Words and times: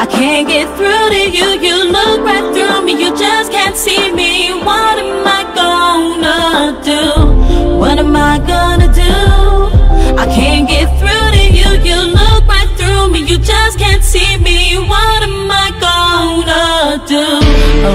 I 0.00 0.06
can't 0.06 0.48
get 0.48 0.66
through 0.78 1.10
to 1.10 1.22
you. 1.36 1.60
You 1.60 1.92
look 1.92 2.20
right 2.24 2.46
through 2.54 2.86
me. 2.86 2.92
You 2.92 3.10
just 3.14 3.52
can't 3.52 3.76
see 3.76 4.10
me. 4.12 4.48
What 4.48 4.98
am 4.98 5.26
I 5.26 5.42
gonna 5.54 6.80
do? 6.82 7.76
What 7.76 7.98
am 7.98 8.16
I 8.16 8.38
gonna 8.38 8.88
do? 8.94 10.16
I 10.16 10.24
can't 10.24 10.66
get 10.66 10.88
through 10.98 11.28
to 11.36 11.44
you. 11.58 11.68
You 11.84 12.00
look 12.16 12.46
right 12.46 12.70
through 12.78 13.12
me. 13.12 13.20
You 13.30 13.36
just 13.36 13.78
can't 13.78 14.02
see 14.02 14.38
me. 14.38 14.78
What 14.78 15.22
am 15.22 15.50
I 15.50 15.68
gonna 15.86 17.06
do? 17.06 17.26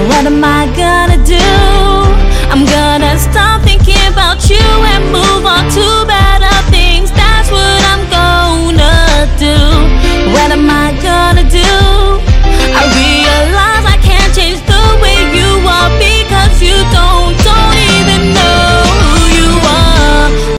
What 0.08 0.26
am 0.26 0.44
I 0.44 0.62
gonna 0.76 1.18
do? 1.26 1.55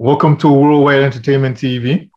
Welcome 0.08 0.38
to 0.38 0.48
Worldwide 0.48 1.02
Entertainment 1.02 1.58
TV. 1.58 2.10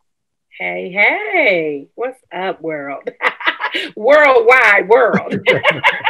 Hey, 0.57 0.93
hey, 0.93 1.87
what's 1.95 2.21
up, 2.33 2.61
world? 2.61 3.03
Worldwide 3.97 4.87
world. 4.87 5.35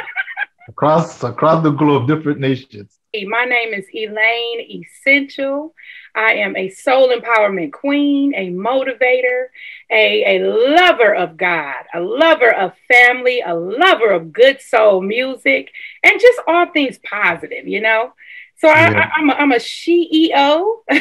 across 0.70 1.24
across 1.24 1.64
the 1.64 1.72
globe, 1.72 2.08
different 2.08 2.40
nations. 2.40 3.00
Hey, 3.12 3.26
My 3.26 3.46
name 3.46 3.74
is 3.74 3.88
Elaine 3.96 4.84
Essential. 4.84 5.74
I 6.14 6.34
am 6.34 6.56
a 6.56 6.70
soul 6.70 7.10
empowerment 7.10 7.72
queen, 7.72 8.36
a 8.36 8.52
motivator, 8.52 9.48
a, 9.90 10.38
a 10.38 10.76
lover 10.76 11.16
of 11.16 11.36
God, 11.36 11.84
a 11.96 12.00
lover 12.00 12.54
of 12.54 12.74
family, 12.92 13.42
a 13.44 13.56
lover 13.56 14.12
of 14.12 14.32
good 14.32 14.62
soul 14.62 15.02
music, 15.02 15.72
and 16.04 16.22
just 16.22 16.42
all 16.46 16.68
things 16.68 17.00
positive, 17.00 17.68
you 17.68 17.82
know? 17.82 18.14
So 18.62 18.70
I, 18.70 18.92
Yeah. 18.92 19.00
I, 19.00 19.20
I'm, 19.20 19.30
a, 19.30 19.34
I'm 19.34 19.52
a 19.54 19.56
CEO. 19.60 20.84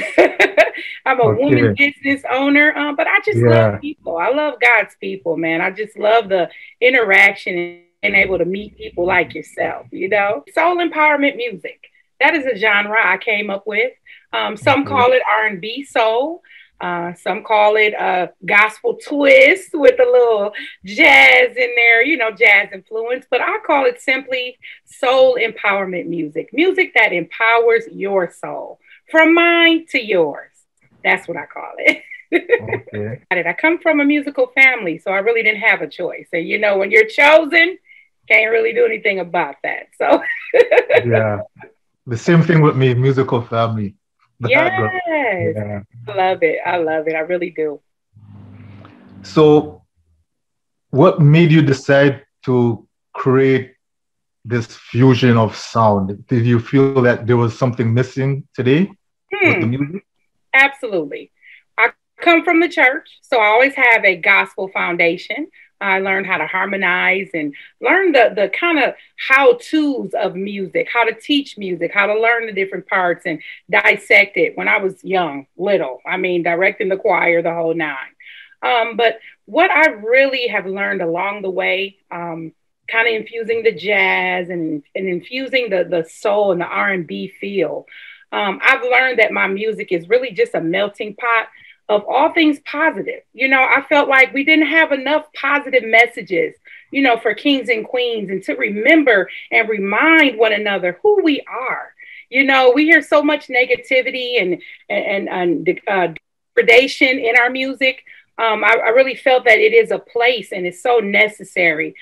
I'm 1.05 1.21
a 1.21 1.25
Okay. 1.25 1.43
woman 1.45 1.75
business 1.77 2.23
owner, 2.31 2.75
um, 2.77 2.97
but 2.97 3.07
I 3.07 3.19
just 3.25 3.39
Yeah. 3.39 3.51
love 3.51 3.81
people. 3.83 4.17
I 4.17 4.31
love 4.31 4.55
God's 4.61 4.97
people, 5.01 5.37
man. 5.37 5.61
I 5.61 5.71
just 5.71 5.99
love 5.99 6.31
the 6.31 6.49
interaction 6.81 7.59
and 7.59 7.83
being 8.03 8.15
able 8.15 8.39
to 8.39 8.47
meet 8.47 8.79
people 8.79 9.07
like 9.07 9.35
yourself, 9.35 9.87
you 9.93 10.09
know? 10.09 10.43
Soul 10.55 10.77
empowerment 10.79 11.37
music. 11.37 11.81
That 12.19 12.35
is 12.35 12.47
a 12.47 12.57
genre 12.57 12.97
I 12.99 13.19
came 13.19 13.51
up 13.51 13.67
with. 13.67 13.93
Um, 14.33 14.57
some 14.57 14.85
Okay. 14.87 14.89
call 14.89 15.13
it 15.13 15.23
R&B 15.31 15.85
soul. 15.85 16.43
Uh, 16.81 17.13
some 17.15 17.43
call 17.43 17.77
it 17.77 17.93
a 17.93 18.31
gospel 18.45 18.99
twist 19.07 19.71
with 19.75 20.01
a 20.01 20.05
little 20.05 20.53
jazz 20.85 21.57
in 21.57 21.75
there, 21.77 22.03
you 22.03 22.17
know, 22.17 22.31
jazz 22.31 22.69
influence. 22.73 23.27
But 23.31 23.43
I 23.43 23.59
call 23.67 23.85
it 23.85 24.01
simply 24.01 24.57
soul 24.87 25.37
empowerment 25.37 26.07
music, 26.07 26.51
music 26.53 26.93
that 26.95 27.13
empowers 27.13 27.85
your 27.93 28.33
soul 28.33 28.79
from 29.11 29.35
mine 29.35 29.87
to 29.91 30.03
yours. 30.03 30.51
That's 31.05 31.29
what 31.29 31.37
I 31.37 31.47
call 31.47 31.73
it. 31.79 32.03
Okay. 32.33 33.23
I 33.31 33.53
come 33.53 33.79
from 33.79 34.01
a 34.01 34.05
musical 34.05 34.49
family, 34.55 34.99
so 34.99 35.11
I 35.11 35.19
really 35.19 35.43
didn't 35.43 35.61
have 35.61 35.83
a 35.83 35.89
choice. 35.89 36.29
And 36.33 36.47
you 36.49 36.59
know, 36.59 36.79
when 36.79 36.91
you're 36.91 37.07
chosen, 37.07 37.79
can't 38.29 38.51
really 38.51 38.73
do 38.73 38.87
anything 38.87 39.19
about 39.19 39.57
that. 39.65 39.89
So 39.99 40.23
Yeah. 41.05 41.41
The 42.07 42.17
same 42.17 42.43
thing 42.43 42.63
with 42.63 42.77
me, 42.77 42.95
musical 42.95 43.43
family. 43.43 43.95
Yes, 44.41 44.73
Yeah. 45.39 45.83
I 46.09 46.15
love 46.17 46.43
it. 46.43 46.59
I 46.65 46.77
love 46.79 47.09
it. 47.09 47.15
I 47.15 47.21
really 47.21 47.51
do. 47.51 47.81
So 49.23 49.83
what 50.91 51.21
made 51.21 51.51
you 51.53 51.63
decide 51.63 52.25
to 52.45 52.87
create 53.15 53.75
this 54.45 54.67
fusion 54.77 55.37
of 55.37 55.57
sound? 55.57 56.27
Did 56.27 56.47
you 56.47 56.59
feel 56.61 57.03
that 57.03 57.27
there 57.27 57.37
was 57.37 57.57
something 57.57 57.93
missing 57.93 58.33
today 58.55 58.91
with 59.33 59.49
the 59.49 59.55
Hmm, 59.55 59.63
music? 59.67 60.05
absolutely. 60.55 61.33
I 61.79 61.91
come 62.21 62.45
from 62.45 62.61
the 62.61 62.69
church, 62.69 63.09
so 63.23 63.39
I 63.41 63.47
always 63.47 63.75
have 63.75 64.05
a 64.05 64.17
gospel 64.17 64.69
foundation. 64.73 65.49
I 65.81 66.01
learned 66.01 66.27
how 66.27 66.39
to 66.39 66.47
harmonize 66.47 67.31
and 67.35 67.55
learn 67.81 68.13
the, 68.13 68.33
the 68.35 68.49
kind 68.49 68.79
of 68.79 68.95
how 69.17 69.55
to's 69.55 70.13
of 70.15 70.37
music, 70.37 70.89
how 70.93 71.05
to 71.05 71.15
teach 71.15 71.57
music, 71.57 71.91
how 71.93 72.07
to 72.07 72.21
learn 72.21 72.47
the 72.47 72.53
different 72.53 72.87
parts 72.87 73.25
and 73.27 73.41
dissect 73.71 74.37
it 74.37 74.57
when 74.57 74.69
I 74.69 74.79
was 74.79 75.03
young, 75.03 75.47
little. 75.57 76.01
I 76.07 76.17
mean, 76.17 76.43
directing 76.43 76.89
the 76.89 76.97
choir, 76.97 77.43
the 77.43 77.55
whole 77.55 77.75
nine. 77.75 77.97
Um, 78.63 78.97
but 78.97 79.21
what 79.47 79.71
I 79.71 79.89
really 79.91 80.49
have 80.49 80.67
learned 80.67 81.03
along 81.03 81.43
the 81.43 81.51
way, 81.51 81.97
um, 82.11 82.53
kind 82.89 83.09
of 83.09 83.15
infusing 83.15 83.63
the 83.63 83.73
jazz 83.73 84.51
and, 84.51 84.83
and 84.95 85.09
infusing 85.09 85.71
the, 85.71 85.85
the 85.85 86.07
soul 86.09 86.53
and 86.53 86.61
the 86.61 86.67
R&B 86.67 87.29
feel, 87.41 87.87
um, 88.33 88.61
I've 88.63 88.83
learned 88.83 89.19
that 89.19 89.33
my 89.33 89.47
music 89.47 89.93
is 89.93 90.09
really 90.09 90.31
just 90.31 90.55
a 90.55 90.61
melting 90.61 91.17
pot 91.17 91.49
of 91.91 92.05
all 92.09 92.33
things 92.33 92.61
positive. 92.61 93.23
You 93.35 93.49
know, 93.49 93.61
I 93.61 93.85
felt 93.89 94.09
like 94.09 94.33
we 94.33 94.45
didn't 94.45 94.69
have 94.69 94.93
enough 94.93 95.27
positive 95.35 95.83
messages, 95.85 96.55
you 96.93 97.03
know, 97.03 97.19
for 97.19 97.35
kings 97.35 97.69
and 97.69 97.85
queens 97.85 98.31
and 98.31 98.43
to 98.45 98.55
remember 98.55 99.29
and 99.51 99.69
remind 99.69 100.39
one 100.39 100.53
another 100.53 100.99
who 101.03 101.21
we 101.23 101.43
are. 101.51 101.93
You 102.31 102.45
know, 102.45 102.71
we 102.73 102.85
hear 102.85 103.03
so 103.03 103.23
much 103.23 103.49
negativity 103.49 104.41
and 104.41 104.63
and, 104.89 105.29
and 105.29 105.81
uh, 105.89 106.15
degradation 106.55 107.19
in 107.19 107.37
our 107.37 107.51
music. 107.51 108.05
Um, 108.39 108.63
I, 108.65 108.77
I 108.85 108.89
really 108.91 109.17
felt 109.17 109.45
that 109.45 109.59
it 109.59 109.75
is 109.75 109.91
a 109.91 109.99
place 109.99 110.53
and 110.53 110.65
it's 110.65 110.83
so 110.83 110.99
necessary 110.99 111.95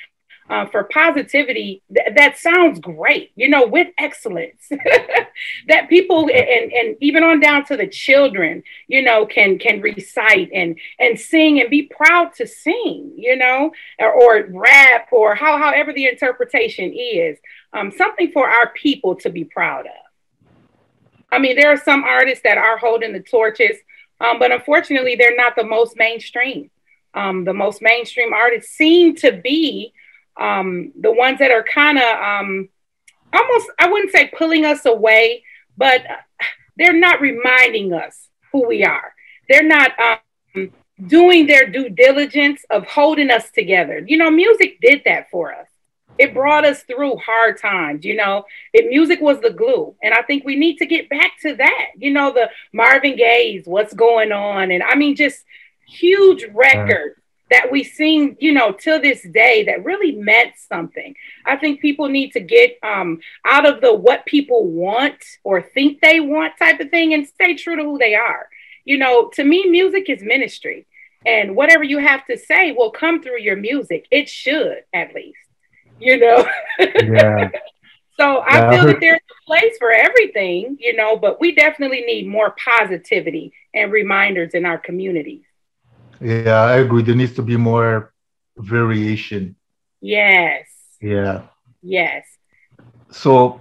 uh, 0.50 0.66
for 0.66 0.84
positivity. 0.84 1.82
Th- 1.94 2.14
that 2.16 2.38
sounds 2.38 2.80
great, 2.80 3.32
you 3.36 3.48
know, 3.48 3.66
with 3.66 3.88
excellence. 3.98 4.68
that 5.68 5.88
people 5.88 6.28
and, 6.28 6.72
and 6.72 6.96
even 7.00 7.22
on 7.22 7.40
down 7.40 7.64
to 7.66 7.76
the 7.76 7.86
children, 7.86 8.62
you 8.86 9.02
know, 9.02 9.26
can 9.26 9.58
can 9.58 9.80
recite 9.80 10.50
and 10.52 10.78
and 10.98 11.18
sing 11.18 11.60
and 11.60 11.70
be 11.70 11.82
proud 11.82 12.34
to 12.34 12.46
sing, 12.46 13.12
you 13.16 13.36
know, 13.36 13.72
or, 13.98 14.12
or 14.12 14.46
rap 14.50 15.08
or 15.12 15.34
how 15.34 15.58
however 15.58 15.92
the 15.92 16.06
interpretation 16.06 16.92
is. 16.94 17.38
Um, 17.72 17.92
something 17.92 18.32
for 18.32 18.48
our 18.48 18.72
people 18.72 19.14
to 19.16 19.28
be 19.28 19.44
proud 19.44 19.86
of. 19.86 19.92
I 21.30 21.38
mean, 21.38 21.56
there 21.56 21.70
are 21.70 21.76
some 21.76 22.04
artists 22.04 22.42
that 22.44 22.56
are 22.56 22.78
holding 22.78 23.12
the 23.12 23.20
torches, 23.20 23.76
um, 24.20 24.38
but 24.38 24.52
unfortunately, 24.52 25.16
they're 25.16 25.36
not 25.36 25.54
the 25.54 25.64
most 25.64 25.96
mainstream. 25.96 26.70
Um, 27.14 27.44
the 27.44 27.52
most 27.52 27.82
mainstream 27.82 28.32
artists 28.32 28.72
seem 28.72 29.16
to 29.16 29.32
be 29.32 29.92
um, 30.38 30.92
the 31.00 31.12
ones 31.12 31.38
that 31.38 31.50
are 31.50 31.64
kind 31.64 31.98
of 31.98 32.04
um, 32.04 32.68
almost, 33.32 33.70
I 33.78 33.88
wouldn't 33.88 34.12
say 34.12 34.30
pulling 34.36 34.64
us 34.64 34.84
away, 34.86 35.44
but 35.76 36.02
they're 36.76 36.92
not 36.92 37.20
reminding 37.20 37.92
us 37.92 38.28
who 38.52 38.66
we 38.66 38.84
are. 38.84 39.12
They're 39.48 39.66
not 39.66 39.92
um, 40.00 40.70
doing 41.06 41.46
their 41.46 41.68
due 41.68 41.88
diligence 41.88 42.64
of 42.70 42.86
holding 42.86 43.30
us 43.30 43.50
together. 43.50 44.02
You 44.06 44.16
know, 44.16 44.30
music 44.30 44.78
did 44.80 45.02
that 45.04 45.30
for 45.30 45.52
us. 45.52 45.66
It 46.18 46.34
brought 46.34 46.64
us 46.64 46.82
through 46.82 47.16
hard 47.16 47.60
times, 47.60 48.04
you 48.04 48.16
know. 48.16 48.44
It 48.72 48.88
music 48.88 49.20
was 49.20 49.40
the 49.40 49.50
glue. 49.50 49.94
And 50.02 50.12
I 50.12 50.22
think 50.22 50.44
we 50.44 50.56
need 50.56 50.78
to 50.78 50.86
get 50.86 51.08
back 51.08 51.32
to 51.42 51.54
that. 51.54 51.86
You 51.96 52.12
know, 52.12 52.32
the 52.32 52.50
Marvin 52.72 53.16
Gaye's, 53.16 53.66
what's 53.66 53.94
going 53.94 54.32
on? 54.32 54.72
And 54.72 54.82
I 54.82 54.96
mean, 54.96 55.14
just 55.14 55.44
huge 55.86 56.44
records 56.52 57.20
that 57.50 57.70
we 57.70 57.82
sing, 57.84 58.36
you 58.40 58.52
know, 58.52 58.72
till 58.72 59.00
this 59.00 59.22
day 59.32 59.64
that 59.64 59.84
really 59.84 60.12
meant 60.12 60.52
something. 60.56 61.14
I 61.46 61.56
think 61.56 61.80
people 61.80 62.08
need 62.08 62.32
to 62.32 62.40
get 62.40 62.78
um, 62.82 63.20
out 63.44 63.66
of 63.66 63.80
the 63.80 63.94
what 63.94 64.26
people 64.26 64.64
want 64.66 65.22
or 65.44 65.62
think 65.62 66.00
they 66.00 66.20
want 66.20 66.54
type 66.58 66.80
of 66.80 66.90
thing 66.90 67.14
and 67.14 67.26
stay 67.26 67.54
true 67.54 67.76
to 67.76 67.82
who 67.82 67.98
they 67.98 68.14
are. 68.14 68.48
You 68.84 68.98
know, 68.98 69.28
to 69.34 69.44
me, 69.44 69.66
music 69.68 70.08
is 70.08 70.22
ministry. 70.22 70.86
And 71.26 71.56
whatever 71.56 71.82
you 71.82 71.98
have 71.98 72.24
to 72.26 72.38
say 72.38 72.72
will 72.72 72.90
come 72.90 73.22
through 73.22 73.40
your 73.40 73.56
music. 73.56 74.06
It 74.10 74.28
should, 74.28 74.84
at 74.94 75.14
least. 75.14 75.38
You 75.98 76.18
know? 76.18 76.46
Yeah. 76.78 77.50
So 78.20 78.38
I 78.38 78.56
Yeah, 78.58 78.68
I 78.68 78.70
feel 78.72 78.80
heard- 78.82 78.94
that 78.96 79.00
there's 79.00 79.20
a 79.30 79.46
place 79.46 79.76
for 79.78 79.92
everything, 79.92 80.76
you 80.80 80.96
know, 80.96 81.16
but 81.16 81.40
we 81.40 81.54
definitely 81.54 82.00
need 82.00 82.26
more 82.26 82.52
positivity 82.64 83.52
and 83.74 83.92
reminders 83.92 84.54
in 84.54 84.66
our 84.66 84.76
communities. 84.76 85.44
Yeah, 86.20 86.60
I 86.62 86.76
agree. 86.78 87.02
There 87.02 87.14
needs 87.14 87.34
to 87.34 87.42
be 87.42 87.56
more 87.56 88.12
variation. 88.56 89.56
Yes. 90.00 90.66
Yeah. 91.00 91.42
Yes. 91.82 92.26
So 93.10 93.60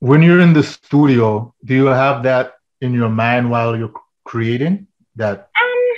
when 0.00 0.22
you're 0.22 0.40
in 0.40 0.52
the 0.52 0.62
studio, 0.62 1.54
do 1.64 1.74
you 1.74 1.86
have 1.86 2.22
that 2.24 2.54
in 2.80 2.92
your 2.94 3.08
mind 3.08 3.50
while 3.50 3.76
you're 3.76 3.92
creating 4.24 4.86
that 5.16 5.50
Um, 5.60 5.96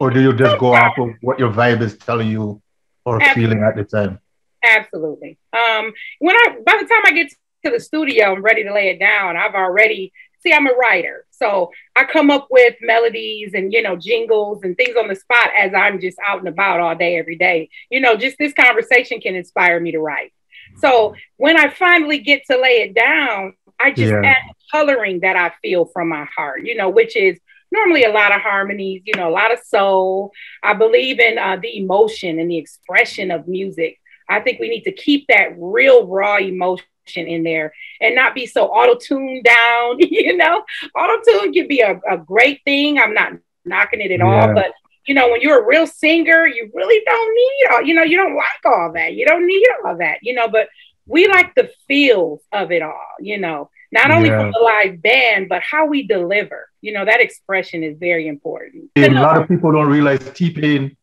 or 0.00 0.10
do 0.10 0.20
you 0.20 0.32
just 0.32 0.58
go 0.58 0.74
off 0.74 0.96
of 0.98 1.10
what 1.20 1.38
your 1.38 1.50
vibe 1.50 1.80
is 1.80 1.96
telling 1.96 2.28
you 2.30 2.62
or 3.04 3.20
feeling 3.34 3.62
at 3.62 3.76
the 3.76 3.84
time? 3.84 4.18
absolutely. 4.62 5.38
Um, 5.52 5.92
when 6.20 6.36
I 6.36 6.56
by 6.64 6.78
the 6.80 6.88
time 6.88 7.02
I 7.04 7.12
get 7.12 7.30
to 7.64 7.70
the 7.70 7.80
studio, 7.80 8.32
I'm 8.32 8.42
ready 8.42 8.64
to 8.64 8.72
lay 8.72 8.88
it 8.88 8.98
down. 8.98 9.36
I've 9.36 9.54
already 9.54 10.12
see, 10.44 10.52
I'm 10.52 10.66
a 10.66 10.74
writer. 10.74 11.26
So 11.30 11.70
I 11.96 12.04
come 12.04 12.30
up 12.30 12.48
with 12.50 12.74
melodies 12.80 13.52
and, 13.54 13.72
you 13.72 13.82
know, 13.82 13.96
jingles 13.96 14.60
and 14.62 14.76
things 14.76 14.96
on 14.96 15.08
the 15.08 15.16
spot 15.16 15.50
as 15.56 15.72
I'm 15.74 16.00
just 16.00 16.18
out 16.24 16.38
and 16.38 16.48
about 16.48 16.80
all 16.80 16.94
day, 16.94 17.18
every 17.18 17.36
day. 17.36 17.68
You 17.90 18.00
know, 18.00 18.16
just 18.16 18.36
this 18.38 18.52
conversation 18.52 19.20
can 19.20 19.34
inspire 19.34 19.80
me 19.80 19.92
to 19.92 20.00
write. 20.00 20.32
So 20.78 21.14
when 21.36 21.58
I 21.58 21.70
finally 21.70 22.18
get 22.18 22.42
to 22.50 22.58
lay 22.58 22.82
it 22.82 22.94
down, 22.94 23.54
I 23.80 23.90
just 23.90 24.12
yeah. 24.12 24.22
add 24.24 24.54
coloring 24.70 25.20
that 25.20 25.36
I 25.36 25.52
feel 25.62 25.86
from 25.86 26.08
my 26.08 26.26
heart, 26.36 26.64
you 26.64 26.76
know, 26.76 26.88
which 26.88 27.16
is 27.16 27.38
normally 27.72 28.04
a 28.04 28.12
lot 28.12 28.34
of 28.34 28.40
harmonies, 28.40 29.02
you 29.04 29.14
know, 29.16 29.28
a 29.28 29.32
lot 29.32 29.52
of 29.52 29.58
soul. 29.64 30.32
I 30.62 30.74
believe 30.74 31.18
in 31.18 31.38
uh, 31.38 31.56
the 31.60 31.78
emotion 31.78 32.38
and 32.38 32.50
the 32.50 32.58
expression 32.58 33.30
of 33.30 33.48
music. 33.48 34.00
I 34.28 34.40
think 34.40 34.60
we 34.60 34.68
need 34.68 34.82
to 34.82 34.92
keep 34.92 35.26
that 35.28 35.54
real 35.58 36.06
raw 36.06 36.38
emotion 36.38 36.84
in 37.16 37.42
there 37.42 37.72
and 38.00 38.14
not 38.14 38.34
be 38.34 38.46
so 38.46 38.66
auto 38.66 38.98
tuned 38.98 39.44
down. 39.44 39.96
you 39.98 40.36
know, 40.36 40.64
auto 40.96 41.22
tune 41.30 41.52
can 41.52 41.68
be 41.68 41.80
a, 41.80 42.00
a, 42.08 42.18
great 42.18 42.60
thing. 42.64 42.98
I'm 42.98 43.14
not 43.14 43.32
knocking 43.64 44.00
it 44.00 44.10
at 44.10 44.20
yeah. 44.20 44.24
all, 44.24 44.54
but 44.54 44.72
you 45.06 45.14
know, 45.14 45.30
when 45.30 45.42
you're 45.42 45.62
a 45.62 45.66
real 45.66 45.86
singer, 45.86 46.46
you 46.46 46.70
really 46.72 47.04
don't 47.04 47.34
need 47.34 47.74
all, 47.74 47.82
you 47.82 47.94
know, 47.94 48.02
you 48.02 48.16
don't 48.16 48.36
like 48.36 48.64
all 48.64 48.92
that. 48.94 49.14
You 49.14 49.26
don't 49.26 49.46
need 49.46 49.66
all 49.84 49.98
that, 49.98 50.18
you 50.22 50.34
know, 50.34 50.48
but 50.48 50.68
we 51.06 51.28
like 51.28 51.54
the 51.54 51.70
feel 51.86 52.40
of 52.52 52.72
it 52.72 52.80
all, 52.80 53.06
you 53.20 53.38
know, 53.38 53.70
not 53.92 54.10
only 54.10 54.28
yeah. 54.28 54.40
from 54.40 54.52
the 54.52 54.60
live 54.60 55.02
band, 55.02 55.48
but 55.48 55.62
how 55.62 55.86
we 55.86 56.06
deliver. 56.06 56.68
You 56.80 56.92
know, 56.92 57.04
that 57.04 57.20
expression 57.20 57.82
is 57.84 57.98
very 57.98 58.26
important. 58.26 58.90
A 58.96 59.08
lot 59.08 59.40
of 59.40 59.48
people 59.48 59.72
don't 59.72 59.88
realize 59.88 60.18
T 60.30 60.50
Pain 60.50 60.96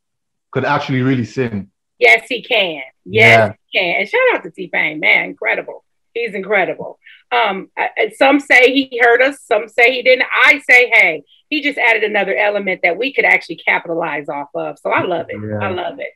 could 0.51 0.65
actually 0.65 1.01
really 1.01 1.25
sing. 1.25 1.71
Yes, 2.01 2.25
he 2.27 2.41
can. 2.41 2.81
Yes, 3.05 3.37
yeah. 3.37 3.53
he 3.69 3.79
can. 3.79 3.99
And 4.01 4.09
shout 4.09 4.21
out 4.33 4.43
to 4.43 4.49
T 4.49 4.67
Pain, 4.73 4.99
man, 4.99 5.25
incredible. 5.25 5.85
He's 6.15 6.33
incredible. 6.33 6.97
Um, 7.31 7.69
some 8.17 8.39
say 8.39 8.73
he 8.73 8.99
hurt 9.01 9.21
us, 9.21 9.39
some 9.43 9.67
say 9.69 9.93
he 9.93 10.01
didn't. 10.01 10.25
I 10.33 10.59
say, 10.67 10.89
hey, 10.89 11.23
he 11.49 11.61
just 11.61 11.77
added 11.77 12.03
another 12.03 12.35
element 12.35 12.81
that 12.83 12.97
we 12.97 13.13
could 13.13 13.23
actually 13.23 13.57
capitalize 13.57 14.27
off 14.29 14.49
of. 14.55 14.79
So 14.79 14.89
I 14.89 15.03
love 15.03 15.27
it. 15.29 15.37
Yeah. 15.41 15.59
I 15.65 15.69
love 15.69 15.99
it. 15.99 16.11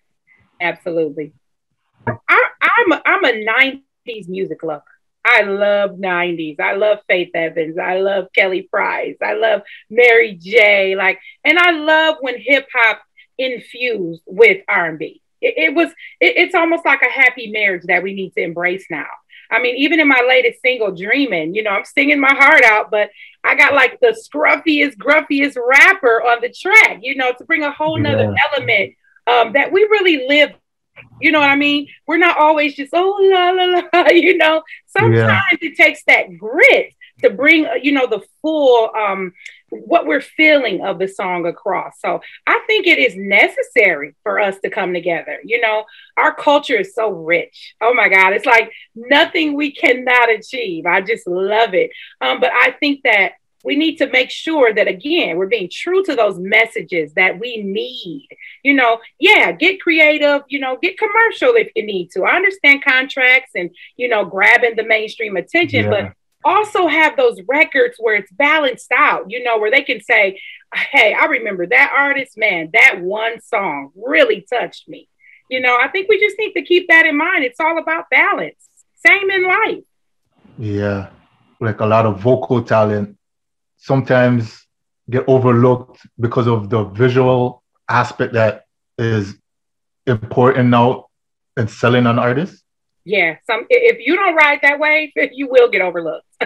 Absolutely. 0.59 1.33
I, 2.07 2.43
I'm 2.61 2.91
a, 2.91 3.01
I'm 3.05 3.23
a 3.23 3.45
90s 3.45 4.27
music 4.27 4.63
lover. 4.63 4.83
I 5.23 5.41
love 5.43 5.91
90s. 5.91 6.59
I 6.59 6.73
love 6.73 6.99
Faith 7.07 7.29
Evans. 7.35 7.77
I 7.77 7.99
love 7.99 8.25
Kelly 8.35 8.63
Price. 8.63 9.17
I 9.23 9.33
love 9.33 9.61
Mary 9.89 10.35
J. 10.35 10.95
Like, 10.95 11.19
and 11.43 11.59
I 11.59 11.71
love 11.71 12.17
when 12.21 12.39
hip 12.39 12.67
hop 12.73 13.01
infused 13.37 14.21
with 14.25 14.63
R&B. 14.67 15.21
It, 15.41 15.55
it 15.57 15.75
was. 15.75 15.89
It, 16.19 16.37
it's 16.37 16.55
almost 16.55 16.85
like 16.85 17.01
a 17.01 17.09
happy 17.09 17.51
marriage 17.51 17.83
that 17.87 18.03
we 18.03 18.13
need 18.13 18.33
to 18.33 18.41
embrace 18.41 18.85
now. 18.89 19.07
I 19.51 19.61
mean, 19.61 19.75
even 19.77 19.99
in 19.99 20.07
my 20.07 20.23
latest 20.27 20.61
single, 20.61 20.91
Dreaming, 20.91 21.53
you 21.53 21.63
know, 21.63 21.71
I'm 21.71 21.85
singing 21.85 22.19
my 22.19 22.33
heart 22.33 22.63
out, 22.63 22.89
but 22.91 23.09
I 23.43 23.55
got 23.55 23.73
like 23.73 23.99
the 23.99 24.17
scruffiest, 24.19 24.97
gruffiest 24.97 25.57
rapper 25.57 26.21
on 26.23 26.41
the 26.41 26.49
track, 26.49 26.99
you 27.01 27.15
know, 27.15 27.31
to 27.33 27.43
bring 27.45 27.63
a 27.63 27.71
whole 27.71 27.97
nother 27.97 28.33
yeah. 28.35 28.43
element 28.51 28.95
um, 29.27 29.53
that 29.53 29.71
we 29.71 29.83
really 29.83 30.27
live. 30.27 30.51
You 31.21 31.31
know 31.31 31.39
what 31.39 31.49
I 31.49 31.55
mean? 31.55 31.87
We're 32.07 32.17
not 32.17 32.37
always 32.37 32.75
just, 32.75 32.91
oh, 32.93 33.17
la, 33.21 33.51
la, 33.51 33.81
la, 33.93 34.07
you 34.11 34.37
know, 34.37 34.63
sometimes 34.87 35.59
yeah. 35.61 35.69
it 35.69 35.75
takes 35.75 36.03
that 36.07 36.37
grit 36.37 36.93
to 37.21 37.29
bring, 37.29 37.67
you 37.81 37.91
know, 37.91 38.07
the 38.07 38.21
full 38.41 38.89
um, 38.95 39.33
what 39.69 40.05
we're 40.05 40.21
feeling 40.21 40.85
of 40.85 40.99
the 40.99 41.07
song 41.07 41.45
across. 41.45 41.99
So 41.99 42.21
I 42.47 42.61
think 42.67 42.87
it 42.87 42.97
is 42.97 43.15
necessary 43.15 44.15
for 44.23 44.39
us 44.39 44.59
to 44.63 44.69
come 44.69 44.93
together. 44.93 45.39
You 45.43 45.61
know, 45.61 45.85
our 46.17 46.33
culture 46.33 46.77
is 46.77 46.93
so 46.93 47.09
rich. 47.09 47.75
Oh 47.81 47.93
my 47.93 48.09
God, 48.09 48.33
it's 48.33 48.45
like 48.45 48.71
nothing 48.95 49.55
we 49.55 49.71
cannot 49.71 50.31
achieve. 50.31 50.85
I 50.85 51.01
just 51.01 51.27
love 51.27 51.73
it. 51.73 51.91
Um, 52.21 52.39
but 52.39 52.51
I 52.53 52.71
think 52.79 53.01
that 53.03 53.33
we 53.65 53.75
need 53.75 53.97
to 53.97 54.07
make 54.11 54.29
sure 54.29 54.73
that 54.73 54.87
again 54.87 55.37
we're 55.37 55.47
being 55.47 55.69
true 55.69 56.03
to 56.03 56.15
those 56.15 56.37
messages 56.37 57.11
that 57.15 57.39
we 57.39 57.57
need 57.63 58.27
you 58.63 58.73
know 58.73 58.99
yeah 59.19 59.51
get 59.51 59.81
creative 59.81 60.43
you 60.47 60.59
know 60.59 60.77
get 60.81 60.99
commercial 60.99 61.55
if 61.55 61.71
you 61.75 61.83
need 61.83 62.09
to 62.11 62.23
i 62.23 62.35
understand 62.35 62.83
contracts 62.85 63.51
and 63.55 63.71
you 63.97 64.07
know 64.07 64.23
grabbing 64.23 64.75
the 64.75 64.85
mainstream 64.85 65.35
attention 65.35 65.85
yeah. 65.85 65.89
but 65.89 66.13
also 66.45 66.87
have 66.87 67.17
those 67.17 67.39
records 67.47 67.95
where 67.97 68.15
it's 68.15 68.31
balanced 68.31 68.91
out, 68.95 69.25
you 69.29 69.43
know, 69.43 69.57
where 69.57 69.71
they 69.71 69.81
can 69.81 69.99
say, 69.99 70.39
hey, 70.73 71.13
I 71.13 71.25
remember 71.25 71.65
that 71.67 71.93
artist, 71.95 72.37
man, 72.37 72.69
that 72.73 73.01
one 73.01 73.41
song 73.41 73.91
really 73.95 74.45
touched 74.49 74.87
me. 74.87 75.09
You 75.49 75.59
know, 75.59 75.77
I 75.79 75.87
think 75.89 76.07
we 76.07 76.19
just 76.19 76.37
need 76.39 76.53
to 76.53 76.61
keep 76.61 76.87
that 76.89 77.05
in 77.05 77.17
mind. 77.17 77.43
It's 77.43 77.59
all 77.59 77.77
about 77.77 78.05
balance. 78.09 78.69
Same 79.05 79.29
in 79.29 79.43
life. 79.43 79.83
Yeah. 80.57 81.09
Like 81.59 81.81
a 81.81 81.85
lot 81.85 82.05
of 82.05 82.19
vocal 82.19 82.63
talent 82.63 83.17
sometimes 83.77 84.65
get 85.09 85.23
overlooked 85.27 85.99
because 86.19 86.47
of 86.47 86.69
the 86.69 86.85
visual 86.85 87.63
aspect 87.87 88.33
that 88.33 88.65
is 88.97 89.35
important 90.07 90.69
now 90.69 91.05
in 91.57 91.67
selling 91.67 92.05
an 92.07 92.19
artist. 92.19 92.64
Yeah, 93.05 93.37
some 93.45 93.67
if 93.69 94.05
you 94.05 94.15
don't 94.15 94.35
ride 94.35 94.59
that 94.63 94.79
way, 94.79 95.13
you 95.31 95.47
will 95.49 95.69
get 95.69 95.81
overlooked. 95.81 96.25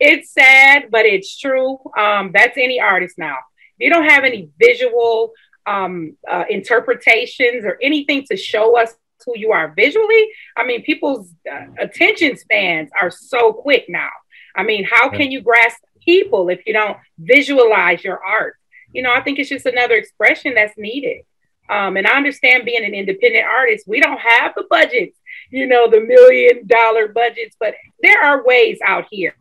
it's 0.00 0.32
sad, 0.32 0.90
but 0.90 1.04
it's 1.06 1.38
true. 1.38 1.78
Um, 1.98 2.30
that's 2.32 2.56
any 2.56 2.80
artist 2.80 3.18
now. 3.18 3.36
If 3.78 3.86
you 3.86 3.90
don't 3.90 4.08
have 4.08 4.22
any 4.22 4.50
visual 4.58 5.32
um, 5.66 6.16
uh, 6.30 6.44
interpretations 6.48 7.64
or 7.64 7.78
anything 7.82 8.24
to 8.30 8.36
show 8.36 8.78
us 8.78 8.94
who 9.26 9.32
you 9.36 9.50
are 9.50 9.72
visually, 9.74 10.28
I 10.56 10.64
mean, 10.64 10.82
people's 10.84 11.28
uh, 11.50 11.66
attention 11.80 12.36
spans 12.36 12.90
are 13.00 13.10
so 13.10 13.52
quick 13.52 13.86
now. 13.88 14.10
I 14.54 14.62
mean, 14.62 14.86
how 14.88 15.08
can 15.08 15.32
you 15.32 15.40
grasp 15.40 15.78
people 16.04 16.48
if 16.48 16.60
you 16.64 16.72
don't 16.72 16.96
visualize 17.18 18.04
your 18.04 18.22
art? 18.22 18.56
You 18.92 19.02
know, 19.02 19.12
I 19.12 19.20
think 19.20 19.40
it's 19.40 19.48
just 19.48 19.66
another 19.66 19.96
expression 19.96 20.54
that's 20.54 20.78
needed. 20.78 21.22
Um, 21.68 21.96
and 21.96 22.06
I 22.06 22.16
understand 22.16 22.64
being 22.64 22.84
an 22.84 22.94
independent 22.94 23.46
artist, 23.46 23.88
we 23.88 23.98
don't 23.98 24.20
have 24.20 24.52
the 24.54 24.64
budgets 24.68 25.16
you 25.54 25.68
know, 25.68 25.88
the 25.88 26.00
million 26.00 26.66
dollar 26.66 27.06
budgets, 27.06 27.56
but 27.60 27.74
there 28.02 28.20
are 28.20 28.44
ways 28.44 28.76
out 28.84 29.06
here 29.08 29.36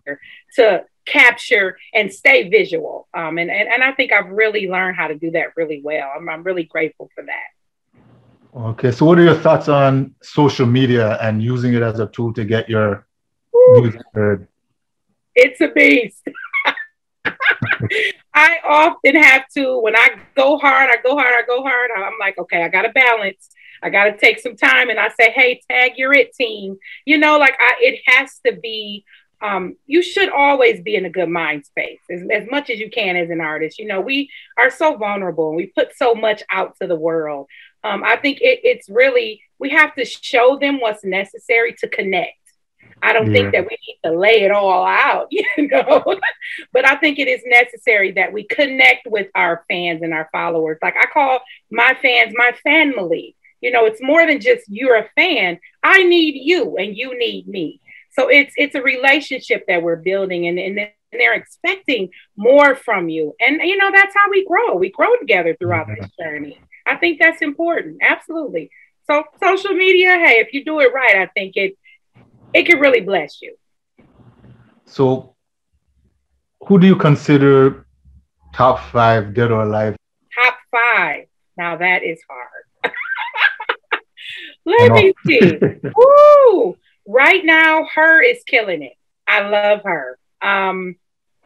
to 0.56 0.83
capture 1.07 1.75
and 1.92 2.13
stay 2.13 2.50
visual. 2.50 3.07
Um, 3.15 3.39
and, 3.39 3.50
and, 3.50 3.68
and 3.68 3.83
I 3.83 3.94
think 3.94 4.12
I've 4.12 4.30
really 4.30 4.69
learned 4.69 4.95
how 4.95 5.07
to 5.07 5.15
do 5.15 5.31
that 5.31 5.57
really 5.57 5.81
well. 5.83 6.12
I'm, 6.15 6.30
I'm 6.30 6.44
really 6.44 6.65
grateful 6.65 7.10
for 7.15 7.25
that. 7.25 8.56
Okay, 8.56 8.92
so 8.92 9.07
what 9.07 9.18
are 9.18 9.24
your 9.24 9.33
thoughts 9.33 9.68
on 9.69 10.13
social 10.21 10.68
media 10.68 11.18
and 11.19 11.42
using 11.42 11.74
it 11.74 11.81
as 11.81 12.00
a 12.00 12.06
tool 12.06 12.31
to 12.33 12.45
get 12.45 12.69
your 12.69 13.07
music 13.71 14.01
heard? 14.13 14.48
It's 15.33 15.59
a 15.62 15.69
beast. 15.69 16.21
I 18.36 18.59
often 18.63 19.16
have 19.16 19.45
to, 19.57 19.80
when 19.80 19.95
I 19.95 20.09
go 20.36 20.59
hard, 20.59 20.92
I 20.92 21.01
go 21.01 21.16
hard, 21.16 21.33
I 21.33 21.42
go 21.48 21.63
hard. 21.63 21.89
I'm 21.98 22.19
like, 22.19 22.38
okay, 22.38 22.63
I 22.63 22.68
got 22.68 22.83
to 22.83 22.89
balance 22.89 23.50
I 23.83 23.90
got 23.90 24.06
to 24.06 24.18
take 24.18 24.40
some 24.40 24.56
time 24.56 24.90
and 24.90 24.99
I 24.99 25.09
say, 25.09 25.31
hey, 25.31 25.61
tag 25.69 25.94
your 25.97 26.13
it 26.13 26.33
team. 26.33 26.78
You 27.06 27.18
know, 27.18 27.37
like 27.37 27.56
I, 27.59 27.75
it 27.80 28.02
has 28.07 28.40
to 28.45 28.54
be, 28.54 29.06
um, 29.42 29.75
you 29.85 30.02
should 30.02 30.30
always 30.30 30.81
be 30.81 30.95
in 30.95 31.06
a 31.06 31.09
good 31.09 31.30
mind 31.30 31.66
space 31.66 31.99
as, 32.09 32.21
as 32.31 32.49
much 32.49 32.69
as 32.69 32.80
you 32.80 32.90
can 32.90 33.18
as 33.18 33.30
an 33.30 33.42
artist. 33.42 33.78
You 33.78 33.87
know, 33.87 33.99
we 33.99 34.30
are 34.57 34.71
so 34.71 34.95
vulnerable 34.95 35.49
and 35.49 35.57
we 35.57 35.68
put 35.68 35.95
so 35.97 36.16
much 36.16 36.44
out 36.49 36.78
to 36.81 36.87
the 36.87 36.95
world. 36.95 37.47
Um, 37.83 38.04
I 38.04 38.16
think 38.16 38.40
it, 38.40 38.61
it's 38.63 38.90
really, 38.90 39.42
we 39.59 39.69
have 39.71 39.94
to 39.95 40.06
show 40.06 40.57
them 40.57 40.80
what's 40.80 41.04
necessary 41.04 41.75
to 41.80 41.90
connect. 41.90 42.37
I 43.04 43.11
don't 43.11 43.28
yeah. 43.28 43.33
think 43.33 43.54
that 43.54 43.63
we 43.63 43.78
need 43.85 43.99
to 44.06 44.18
lay 44.18 44.44
it 44.44 44.52
all 44.52 44.85
out, 44.85 45.28
you 45.31 45.44
know. 45.57 46.04
but 46.71 46.90
I 46.90 46.95
think 46.95 47.19
it 47.19 47.28
is 47.28 47.42
necessary 47.45 48.13
that 48.13 48.31
we 48.31 48.45
connect 48.45 49.07
with 49.07 49.28
our 49.35 49.66
fans 49.69 50.02
and 50.02 50.13
our 50.13 50.30
followers. 50.31 50.78
Like 50.81 50.95
I 50.97 51.06
call 51.07 51.40
my 51.69 51.97
fans 52.02 52.33
my 52.35 52.54
family. 52.63 53.35
You 53.63 53.71
know, 53.71 53.85
it's 53.85 54.01
more 54.01 54.27
than 54.27 54.41
just 54.41 54.65
you're 54.67 54.97
a 54.97 55.09
fan. 55.15 55.57
I 55.81 56.03
need 56.03 56.35
you 56.35 56.75
and 56.75 56.97
you 56.97 57.17
need 57.17 57.47
me. 57.47 57.79
So 58.11 58.27
it's 58.27 58.53
it's 58.57 58.75
a 58.75 58.81
relationship 58.81 59.63
that 59.69 59.81
we're 59.81 59.95
building 59.95 60.47
and, 60.47 60.59
and 60.59 60.89
they're 61.13 61.33
expecting 61.33 62.09
more 62.35 62.75
from 62.75 63.07
you. 63.07 63.33
And 63.39 63.61
you 63.61 63.77
know, 63.77 63.89
that's 63.89 64.13
how 64.13 64.29
we 64.29 64.45
grow. 64.45 64.75
We 64.75 64.91
grow 64.91 65.15
together 65.17 65.55
throughout 65.57 65.87
mm-hmm. 65.87 66.01
this 66.01 66.11
journey. 66.19 66.59
I 66.85 66.97
think 66.97 67.19
that's 67.19 67.41
important. 67.41 67.99
Absolutely. 68.01 68.69
So 69.05 69.23
social 69.41 69.73
media, 69.73 70.09
hey, 70.09 70.43
if 70.45 70.53
you 70.53 70.65
do 70.65 70.81
it 70.81 70.93
right, 70.93 71.15
I 71.15 71.27
think 71.27 71.55
it 71.55 71.77
it 72.53 72.63
can 72.63 72.79
really 72.79 73.01
bless 73.01 73.41
you. 73.41 73.55
So 74.85 75.35
who 76.67 76.79
do 76.79 76.85
you 76.85 76.97
consider 76.97 77.85
top 78.53 78.79
five 78.91 79.33
dead 79.33 79.51
or 79.51 79.61
alive? 79.63 79.95
Top 80.37 80.57
five. 80.69 81.27
Now 81.55 81.77
that 81.77 82.03
is 82.03 82.19
hard. 82.29 82.53
Let 84.65 84.91
me 84.91 85.13
see. 85.25 85.59
Woo! 85.95 86.77
Right 87.07 87.43
now, 87.45 87.81
H.E.R. 87.83 88.21
is 88.21 88.43
killing 88.45 88.81
it. 88.83 88.93
I 89.27 89.47
love 89.47 89.81
her. 89.83 90.17
Um, 90.41 90.95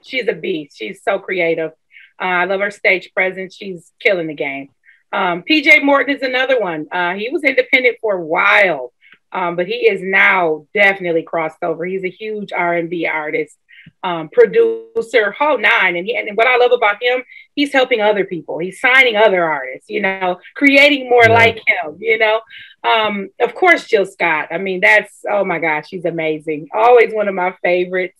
she's 0.03 0.27
a 0.27 0.33
beast. 0.33 0.77
She's 0.77 1.01
so 1.03 1.19
creative. 1.19 1.71
Uh, 2.19 2.23
I 2.23 2.45
love 2.45 2.61
her 2.61 2.71
stage 2.71 3.11
presence. 3.13 3.55
She's 3.55 3.91
killing 3.99 4.27
the 4.27 4.33
game. 4.33 4.69
Um, 5.13 5.43
PJ 5.49 5.83
Morton 5.83 6.15
is 6.15 6.21
another 6.21 6.59
one. 6.59 6.87
Uh, 6.91 7.13
he 7.13 7.29
was 7.29 7.43
independent 7.43 7.97
for 8.01 8.15
a 8.15 8.21
while, 8.25 8.93
um, 9.31 9.55
but 9.55 9.67
he 9.67 9.87
is 9.87 10.01
now 10.01 10.67
definitely 10.73 11.23
crossed 11.23 11.63
over. 11.63 11.85
He's 11.85 12.03
a 12.03 12.09
huge 12.09 12.51
R 12.51 12.73
and 12.75 12.89
B 12.89 13.05
artist. 13.07 13.57
um, 14.03 14.29
producer, 14.29 15.31
whole 15.31 15.57
nine. 15.57 15.95
And, 15.95 16.05
he, 16.05 16.15
and 16.15 16.35
what 16.35 16.47
I 16.47 16.57
love 16.57 16.71
about 16.71 17.01
him, 17.01 17.23
he's 17.57 17.73
helping 17.73 17.99
other 17.99 18.23
people. 18.23 18.59
He's 18.59 18.79
signing 18.79 19.15
other 19.15 19.43
artists, 19.43 19.89
you 19.89 19.99
know, 19.99 20.39
creating 20.55 21.09
more 21.09 21.25
yeah. 21.25 21.33
like 21.33 21.55
him, 21.65 21.97
you 21.99 22.19
know. 22.19 22.39
Um, 22.83 23.29
of 23.41 23.55
course, 23.55 23.87
Jill 23.87 24.05
Scott. 24.05 24.49
I 24.51 24.59
mean, 24.59 24.79
that's, 24.79 25.25
oh 25.29 25.43
my 25.43 25.57
gosh, 25.57 25.89
she's 25.89 26.05
amazing. 26.05 26.69
Always 26.71 27.11
one 27.11 27.27
of 27.27 27.33
my 27.33 27.55
favorites. 27.63 28.19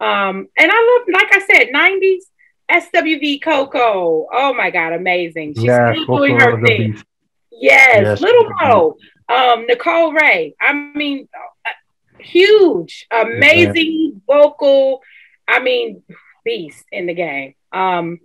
Um, 0.00 0.48
and 0.58 0.70
I 0.70 1.04
love, 1.08 1.08
like 1.14 1.34
I 1.34 1.40
said, 1.50 1.68
90s 1.74 2.24
SWV 2.70 3.42
Coko. 3.42 4.26
Oh 4.30 4.52
my 4.54 4.68
God, 4.68 4.92
amazing. 4.92 5.54
She's 5.54 5.64
yeah, 5.64 5.92
still 5.94 6.18
doing 6.18 6.38
her 6.38 6.62
thing. 6.62 7.02
Yes, 7.50 8.02
yes, 8.02 8.20
Lil' 8.20 8.50
Mo, 8.60 8.96
um, 9.30 9.66
Nicole 9.66 10.12
Wray. 10.12 10.54
I 10.60 10.74
mean, 10.74 11.26
uh, 11.66 11.70
huge, 12.18 13.06
amazing 13.10 14.20
yeah. 14.28 14.42
vocal. 14.42 15.00
I 15.48 15.60
mean, 15.60 16.02
beast 16.44 16.84
in 16.92 17.06
the 17.06 17.14
game. 17.14 17.54
Um, 17.72 18.20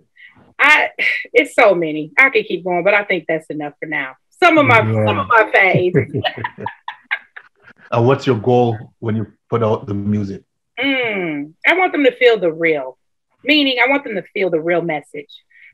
I 0.60 0.90
it's 1.32 1.54
so 1.54 1.74
many. 1.74 2.12
I 2.18 2.30
could 2.30 2.46
keep 2.46 2.64
going, 2.64 2.84
but 2.84 2.94
I 2.94 3.04
think 3.04 3.24
that's 3.26 3.46
enough 3.48 3.74
for 3.80 3.86
now. 3.86 4.14
Some 4.42 4.58
of 4.58 4.66
my 4.66 4.78
yeah. 4.78 5.06
some 5.06 5.18
of 5.18 5.28
my 5.28 5.50
faves. 5.54 6.22
uh, 7.90 8.02
what's 8.02 8.26
your 8.26 8.38
goal 8.38 8.78
when 8.98 9.16
you 9.16 9.32
put 9.48 9.62
out 9.62 9.86
the 9.86 9.94
music? 9.94 10.42
Mm, 10.78 11.54
I 11.66 11.74
want 11.74 11.92
them 11.92 12.04
to 12.04 12.16
feel 12.16 12.38
the 12.38 12.52
real, 12.52 12.98
meaning 13.44 13.78
I 13.82 13.88
want 13.88 14.04
them 14.04 14.14
to 14.14 14.22
feel 14.34 14.50
the 14.50 14.60
real 14.60 14.82
message. 14.82 15.30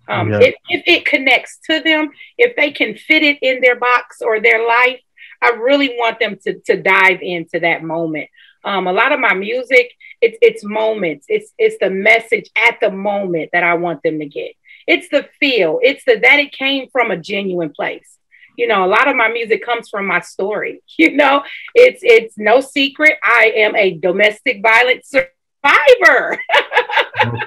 Um, 0.09 0.33
yeah. 0.33 0.39
if, 0.41 0.55
if 0.69 0.83
it 0.87 1.05
connects 1.05 1.59
to 1.69 1.81
them, 1.81 2.11
if 2.39 2.55
they 2.55 2.71
can 2.71 2.97
fit 2.97 3.25
it 3.25 3.39
in 3.43 3.61
their 3.61 3.75
box 3.75 4.23
or 4.23 4.41
their 4.41 4.65
life, 4.65 5.01
I 5.43 5.51
really 5.51 5.89
want 5.99 6.21
them 6.21 6.39
to, 6.45 6.61
to 6.67 6.81
dive 6.81 7.19
into 7.23 7.61
that 7.61 7.83
moment. 7.83 8.29
Um, 8.65 8.87
a 8.87 8.93
lot 8.93 9.13
of 9.13 9.21
my 9.21 9.35
music, 9.35 9.93
it's 10.21 10.39
it's 10.41 10.65
moments. 10.65 11.27
It's 11.29 11.53
it's 11.59 11.77
the 11.81 11.91
message 11.91 12.51
at 12.57 12.79
the 12.81 12.91
moment 12.91 13.51
that 13.53 13.63
I 13.63 13.75
want 13.75 14.03
them 14.03 14.19
to 14.19 14.27
get. 14.27 14.53
It's 14.87 15.09
the 15.09 15.29
feel. 15.41 15.81
It's 15.83 16.05
the 16.05 16.19
that 16.23 16.39
it 16.39 16.53
came 16.53 16.89
from 16.91 17.11
a 17.11 17.17
genuine 17.17 17.71
place. 17.71 18.19
You 18.57 18.67
know, 18.67 18.85
a 18.85 18.89
lot 18.89 19.09
of 19.09 19.17
my 19.17 19.29
music 19.29 19.65
comes 19.65 19.89
from 19.89 20.07
my 20.07 20.21
story. 20.21 20.83
You 20.99 21.15
know, 21.15 21.45
it's 21.75 22.01
it's 22.03 22.39
no 22.39 22.61
secret. 22.61 23.19
I 23.23 23.53
am 23.57 23.77
a 23.77 23.99
domestic 23.99 24.63
violence 24.63 25.09
survivor. 25.11 26.41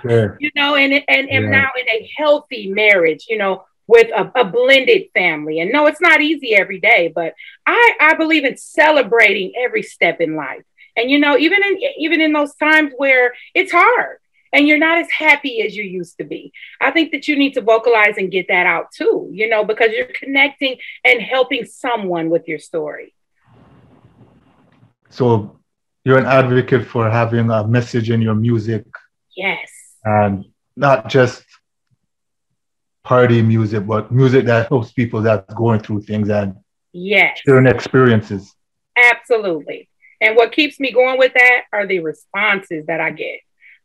okay. 0.05 0.35
You 0.39 0.51
know, 0.55 0.75
and 0.75 0.93
and 0.93 1.29
am 1.29 1.43
yeah. 1.45 1.49
now 1.49 1.69
in 1.79 1.87
a 1.89 2.11
healthy 2.17 2.69
marriage. 2.69 3.25
You 3.29 3.37
know, 3.37 3.63
with 3.87 4.07
a, 4.15 4.31
a, 4.35 4.45
blended 4.45 5.07
family. 5.15 5.59
And 5.59 5.71
no, 5.71 5.87
it's 5.87 5.99
not 5.99 6.21
easy 6.21 6.53
every 6.53 6.79
day, 6.79 7.11
but 7.13 7.33
I, 7.65 7.93
I 7.99 8.13
believe 8.13 8.45
in 8.45 8.55
celebrating 8.55 9.53
every 9.57 9.81
step 9.81 10.21
in 10.21 10.35
life. 10.35 10.61
And 10.95 11.09
you 11.09 11.17
know, 11.17 11.35
even 11.37 11.63
in 11.63 11.79
even 11.97 12.21
in 12.21 12.31
those 12.31 12.53
times 12.55 12.93
where 12.97 13.33
it's 13.55 13.71
hard 13.71 14.19
and 14.53 14.67
you're 14.67 14.77
not 14.77 14.97
as 14.97 15.09
happy 15.11 15.61
as 15.61 15.75
you 15.75 15.83
used 15.83 16.17
to 16.17 16.23
be, 16.23 16.51
I 16.81 16.91
think 16.91 17.11
that 17.11 17.27
you 17.27 17.37
need 17.37 17.53
to 17.53 17.61
vocalize 17.61 18.17
and 18.17 18.31
get 18.31 18.47
that 18.49 18.65
out 18.65 18.91
too. 18.91 19.29
You 19.31 19.49
know, 19.49 19.63
because 19.63 19.89
you're 19.91 20.07
connecting 20.07 20.77
and 21.03 21.21
helping 21.21 21.65
someone 21.65 22.29
with 22.29 22.47
your 22.47 22.59
story. 22.59 23.13
So 25.09 25.59
you're 26.03 26.17
an 26.17 26.25
advocate 26.25 26.85
for 26.87 27.09
having 27.09 27.49
a 27.49 27.67
message 27.67 28.09
in 28.09 28.21
your 28.21 28.35
music. 28.35 28.85
Yes. 29.35 29.69
And 30.03 30.45
not 30.75 31.09
just 31.09 31.43
party 33.03 33.41
music, 33.41 33.85
but 33.85 34.11
music 34.11 34.45
that 34.45 34.69
helps 34.69 34.91
people 34.91 35.21
that's 35.21 35.53
going 35.53 35.79
through 35.79 36.01
things 36.01 36.29
and 36.29 36.55
yes, 36.93 37.39
sharing 37.45 37.65
experiences. 37.67 38.55
Absolutely. 38.95 39.89
And 40.21 40.35
what 40.35 40.51
keeps 40.51 40.79
me 40.79 40.91
going 40.91 41.17
with 41.17 41.33
that 41.33 41.61
are 41.71 41.87
the 41.87 41.99
responses 41.99 42.85
that 42.87 42.99
I 42.99 43.11
get. 43.11 43.39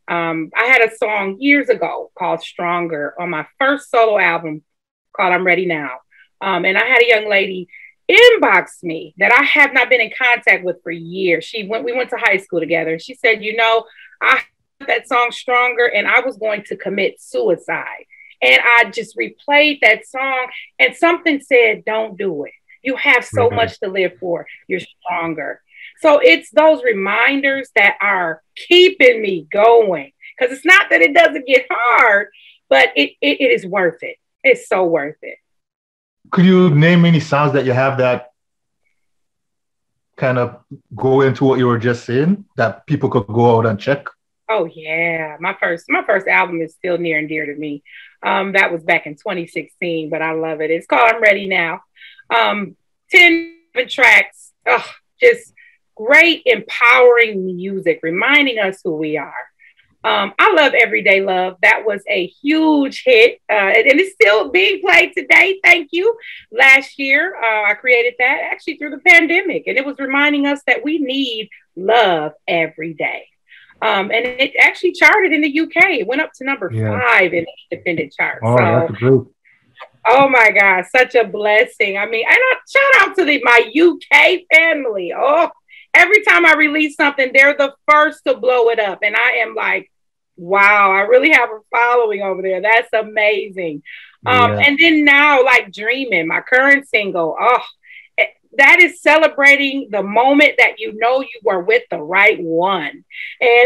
Um, 0.07 0.51
I 0.55 0.65
had 0.65 0.81
a 0.81 0.95
song 0.95 1.37
years 1.39 1.69
ago 1.69 2.11
called 2.17 2.41
Stronger 2.41 3.13
on 3.19 3.29
my 3.29 3.45
first 3.59 3.89
solo 3.89 4.17
album 4.19 4.63
called 5.15 5.33
I'm 5.33 5.45
Ready 5.45 5.65
Now. 5.65 5.97
Um, 6.41 6.65
and 6.65 6.77
I 6.77 6.85
had 6.85 7.01
a 7.01 7.07
young 7.07 7.29
lady 7.29 7.67
inbox 8.09 8.83
me 8.83 9.15
that 9.17 9.31
I 9.31 9.43
have 9.43 9.73
not 9.73 9.89
been 9.89 10.01
in 10.01 10.11
contact 10.15 10.63
with 10.63 10.77
for 10.83 10.91
years. 10.91 11.43
She 11.43 11.67
went, 11.67 11.83
we 11.83 11.93
went 11.93 12.11
to 12.11 12.17
high 12.17 12.37
school 12.37 12.59
together. 12.59 12.91
And 12.93 13.01
she 13.01 13.15
said, 13.15 13.43
you 13.43 13.55
know, 13.55 13.85
I 14.21 14.41
that 14.87 15.07
song 15.07 15.31
Stronger 15.31 15.85
and 15.85 16.07
I 16.07 16.19
was 16.19 16.37
going 16.37 16.63
to 16.63 16.75
commit 16.75 17.21
suicide. 17.21 18.05
And 18.41 18.59
I 18.61 18.91
just 18.91 19.17
replayed 19.17 19.79
that 19.81 20.05
song, 20.05 20.47
and 20.77 20.95
something 20.95 21.39
said, 21.39 21.85
Don't 21.85 22.17
do 22.17 22.43
it. 22.43 22.51
You 22.83 22.95
have 22.97 23.25
so 23.25 23.47
mm-hmm. 23.47 23.55
much 23.55 23.79
to 23.79 23.87
live 23.87 24.17
for. 24.19 24.45
You're 24.67 24.81
stronger. 24.81 25.61
So 26.01 26.19
it's 26.19 26.49
those 26.51 26.83
reminders 26.83 27.69
that 27.75 27.97
are 28.01 28.41
keeping 28.55 29.21
me 29.21 29.47
going. 29.51 30.11
Because 30.37 30.55
it's 30.55 30.65
not 30.65 30.87
that 30.89 31.01
it 31.01 31.13
doesn't 31.13 31.47
get 31.47 31.65
hard, 31.69 32.27
but 32.69 32.89
it, 32.95 33.11
it, 33.21 33.41
it 33.41 33.51
is 33.51 33.65
worth 33.65 34.03
it. 34.03 34.17
It's 34.43 34.67
so 34.67 34.85
worth 34.85 35.17
it. 35.21 35.37
Could 36.31 36.45
you 36.45 36.69
name 36.71 37.05
any 37.05 37.19
songs 37.19 37.53
that 37.53 37.65
you 37.65 37.71
have 37.71 37.99
that 37.99 38.31
kind 40.17 40.37
of 40.37 40.57
go 40.95 41.21
into 41.21 41.45
what 41.45 41.59
you 41.59 41.67
were 41.67 41.77
just 41.77 42.05
saying 42.05 42.45
that 42.57 42.85
people 42.87 43.09
could 43.09 43.27
go 43.27 43.57
out 43.57 43.65
and 43.65 43.79
check? 43.79 44.07
Oh 44.47 44.65
yeah, 44.65 45.37
my 45.39 45.55
first 45.59 45.85
my 45.89 46.03
first 46.03 46.27
album 46.27 46.61
is 46.61 46.73
still 46.73 46.97
near 46.97 47.17
and 47.17 47.27
dear 47.27 47.45
to 47.47 47.55
me. 47.55 47.83
Um, 48.21 48.53
that 48.53 48.71
was 48.71 48.83
back 48.83 49.07
in 49.07 49.15
2016, 49.15 50.09
but 50.09 50.21
I 50.21 50.33
love 50.33 50.61
it. 50.61 50.71
It's 50.71 50.85
called 50.85 51.09
I'm 51.11 51.21
Ready 51.21 51.47
Now. 51.47 51.81
Um, 52.29 52.75
10 53.11 53.55
tracks, 53.87 54.51
oh, 54.67 54.85
just 55.19 55.53
great, 55.95 56.43
empowering 56.45 57.45
music, 57.45 57.99
reminding 58.03 58.59
us 58.59 58.79
who 58.83 58.95
we 58.95 59.17
are. 59.17 59.33
Um, 60.03 60.33
I 60.37 60.53
love 60.53 60.73
Everyday 60.73 61.21
Love. 61.21 61.57
That 61.63 61.83
was 61.83 62.03
a 62.07 62.27
huge 62.27 63.01
hit, 63.03 63.41
uh, 63.49 63.53
and 63.53 63.99
it's 63.99 64.13
still 64.13 64.51
being 64.51 64.79
played 64.81 65.13
today. 65.17 65.59
Thank 65.63 65.89
you. 65.91 66.15
Last 66.51 66.99
year, 66.99 67.35
uh, 67.35 67.71
I 67.71 67.73
created 67.73 68.13
that 68.19 68.41
actually 68.51 68.77
through 68.77 68.91
the 68.91 68.99
pandemic, 68.99 69.63
and 69.65 69.77
it 69.79 69.85
was 69.85 69.97
reminding 69.97 70.45
us 70.45 70.61
that 70.67 70.83
we 70.83 70.99
need 70.99 71.49
love 71.75 72.33
every 72.47 72.93
day. 72.93 73.27
Um, 73.81 74.11
and 74.11 74.25
it 74.25 74.53
actually 74.59 74.91
charted 74.91 75.33
in 75.33 75.41
the 75.41 75.59
UK. 75.59 75.99
It 75.99 76.07
went 76.07 76.21
up 76.21 76.31
to 76.35 76.45
number 76.45 76.69
yeah. 76.71 76.99
five 76.99 77.33
in 77.33 77.45
the 77.45 77.75
independent 77.75 78.13
chart. 78.13 78.41
Oh, 78.43 78.57
so, 78.57 78.87
that's 78.89 79.25
Oh 80.07 80.29
my 80.29 80.51
God, 80.51 80.85
such 80.95 81.15
a 81.15 81.23
blessing. 81.23 81.97
I 81.97 82.05
mean, 82.05 82.25
and 82.27 82.37
I 82.37 82.55
shout 82.69 83.09
out 83.09 83.15
to 83.15 83.25
the 83.25 83.41
my 83.43 83.71
UK 83.75 84.41
family. 84.53 85.13
Oh, 85.17 85.49
every 85.95 86.23
time 86.23 86.45
I 86.45 86.53
release 86.53 86.95
something, 86.95 87.31
they're 87.33 87.57
the 87.57 87.73
first 87.89 88.21
to 88.25 88.35
blow 88.35 88.69
it 88.69 88.79
up. 88.79 88.99
And 89.01 89.15
I 89.15 89.37
am 89.37 89.55
like, 89.55 89.91
wow, 90.37 90.91
I 90.91 91.01
really 91.01 91.31
have 91.31 91.49
a 91.49 91.59
following 91.71 92.21
over 92.21 92.41
there. 92.41 92.61
That's 92.61 92.93
amazing. 92.93 93.83
Um, 94.25 94.53
yeah. 94.53 94.65
and 94.65 94.79
then 94.79 95.05
now, 95.05 95.43
like 95.43 95.71
Dreaming, 95.71 96.27
my 96.27 96.41
current 96.41 96.87
single, 96.87 97.35
oh, 97.39 97.63
that 98.57 98.79
is 98.79 99.01
celebrating 99.01 99.89
the 99.91 100.03
moment 100.03 100.53
that 100.57 100.79
you 100.79 100.93
know 100.97 101.21
you 101.21 101.39
were 101.43 101.61
with 101.61 101.83
the 101.91 102.01
right 102.01 102.41
one. 102.41 102.89
And 102.89 103.03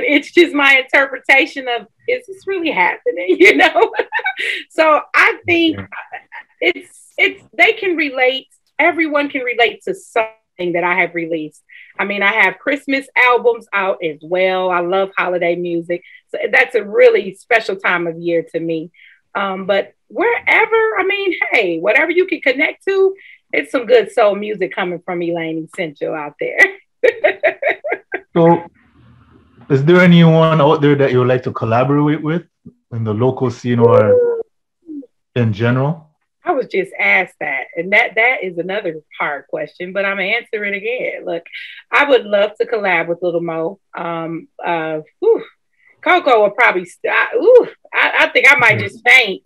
it's 0.06 0.32
just 0.32 0.54
my 0.54 0.78
interpretation 0.84 1.68
of 1.68 1.88
is 2.08 2.26
this 2.28 2.48
really 2.48 2.72
happening? 2.72 3.38
You 3.40 3.56
know? 3.56 3.94
so 4.70 5.02
I 5.16 5.40
think 5.46 5.80
it's 6.60 7.14
it's 7.18 7.44
they 7.54 7.74
can 7.74 7.96
relate, 7.96 8.48
everyone 8.78 9.30
can 9.30 9.42
relate 9.44 9.84
to 9.84 9.94
something 9.94 10.34
that 10.60 10.84
I 10.84 10.96
have 11.02 11.16
released. 11.16 11.64
I 11.98 12.06
mean, 12.06 12.22
I 12.22 12.34
have 12.34 12.60
Christmas 12.60 13.08
albums 13.16 13.68
out 13.74 14.04
as 14.04 14.18
well. 14.22 14.70
I 14.70 14.82
love 14.82 15.10
holiday 15.18 15.56
music. 15.56 16.04
So 16.30 16.38
that's 16.52 16.76
a 16.76 16.84
really 16.84 17.34
special 17.36 17.76
time 17.76 18.08
of 18.08 18.18
year 18.18 18.46
to 18.54 18.60
me. 18.60 18.92
Um, 19.36 19.66
but 19.66 19.94
wherever, 20.08 21.00
I 21.00 21.04
mean, 21.08 21.36
hey, 21.52 21.80
whatever 21.80 22.12
you 22.12 22.28
can 22.28 22.42
connect 22.42 22.86
to, 22.86 23.16
it's 23.52 23.72
some 23.72 23.86
good 23.86 24.12
soul 24.12 24.36
music 24.36 24.74
coming 24.74 25.02
from 25.04 25.22
Elaine 25.22 25.68
Essential 25.72 26.14
out 26.14 26.36
there. 26.40 26.60
so, 28.36 28.64
is 29.70 29.84
there 29.86 30.02
anyone 30.02 30.62
out 30.62 30.82
there 30.82 30.96
that 30.96 31.12
you 31.12 31.20
would 31.20 31.28
like 31.28 31.44
to 31.44 31.52
collaborate 31.52 32.22
with 32.22 32.44
in 32.92 33.04
the 33.04 33.14
local 33.14 33.50
scene 33.50 33.80
or 33.80 34.44
in 35.36 35.54
general? 35.54 36.09
I 36.50 36.52
was 36.52 36.66
just 36.66 36.92
asked 37.00 37.36
that, 37.42 37.66
and 37.76 37.94
that 37.94 38.16
that 38.16 38.38
is 38.42 38.58
another 38.58 39.02
hard 39.20 39.46
question, 39.48 39.94
but 39.94 40.04
I'm 40.04 40.20
answering 40.20 40.74
again. 40.74 41.24
Look, 41.24 41.44
I 41.92 42.10
would 42.10 42.26
love 42.26 42.54
to 42.60 42.66
collab 42.66 43.08
with 43.08 43.20
Lil' 43.22 43.40
Mo. 43.40 43.80
Um, 43.96 44.48
uh, 44.66 45.02
whew, 45.20 45.44
Coko 46.04 46.42
will 46.42 46.50
probably. 46.50 46.86
St- 46.86 47.14
ooh, 47.36 47.68
I, 47.94 48.14
I 48.22 48.30
think 48.30 48.48
I 48.50 48.56
might 48.56 48.80
just 48.80 49.08
faint. 49.08 49.44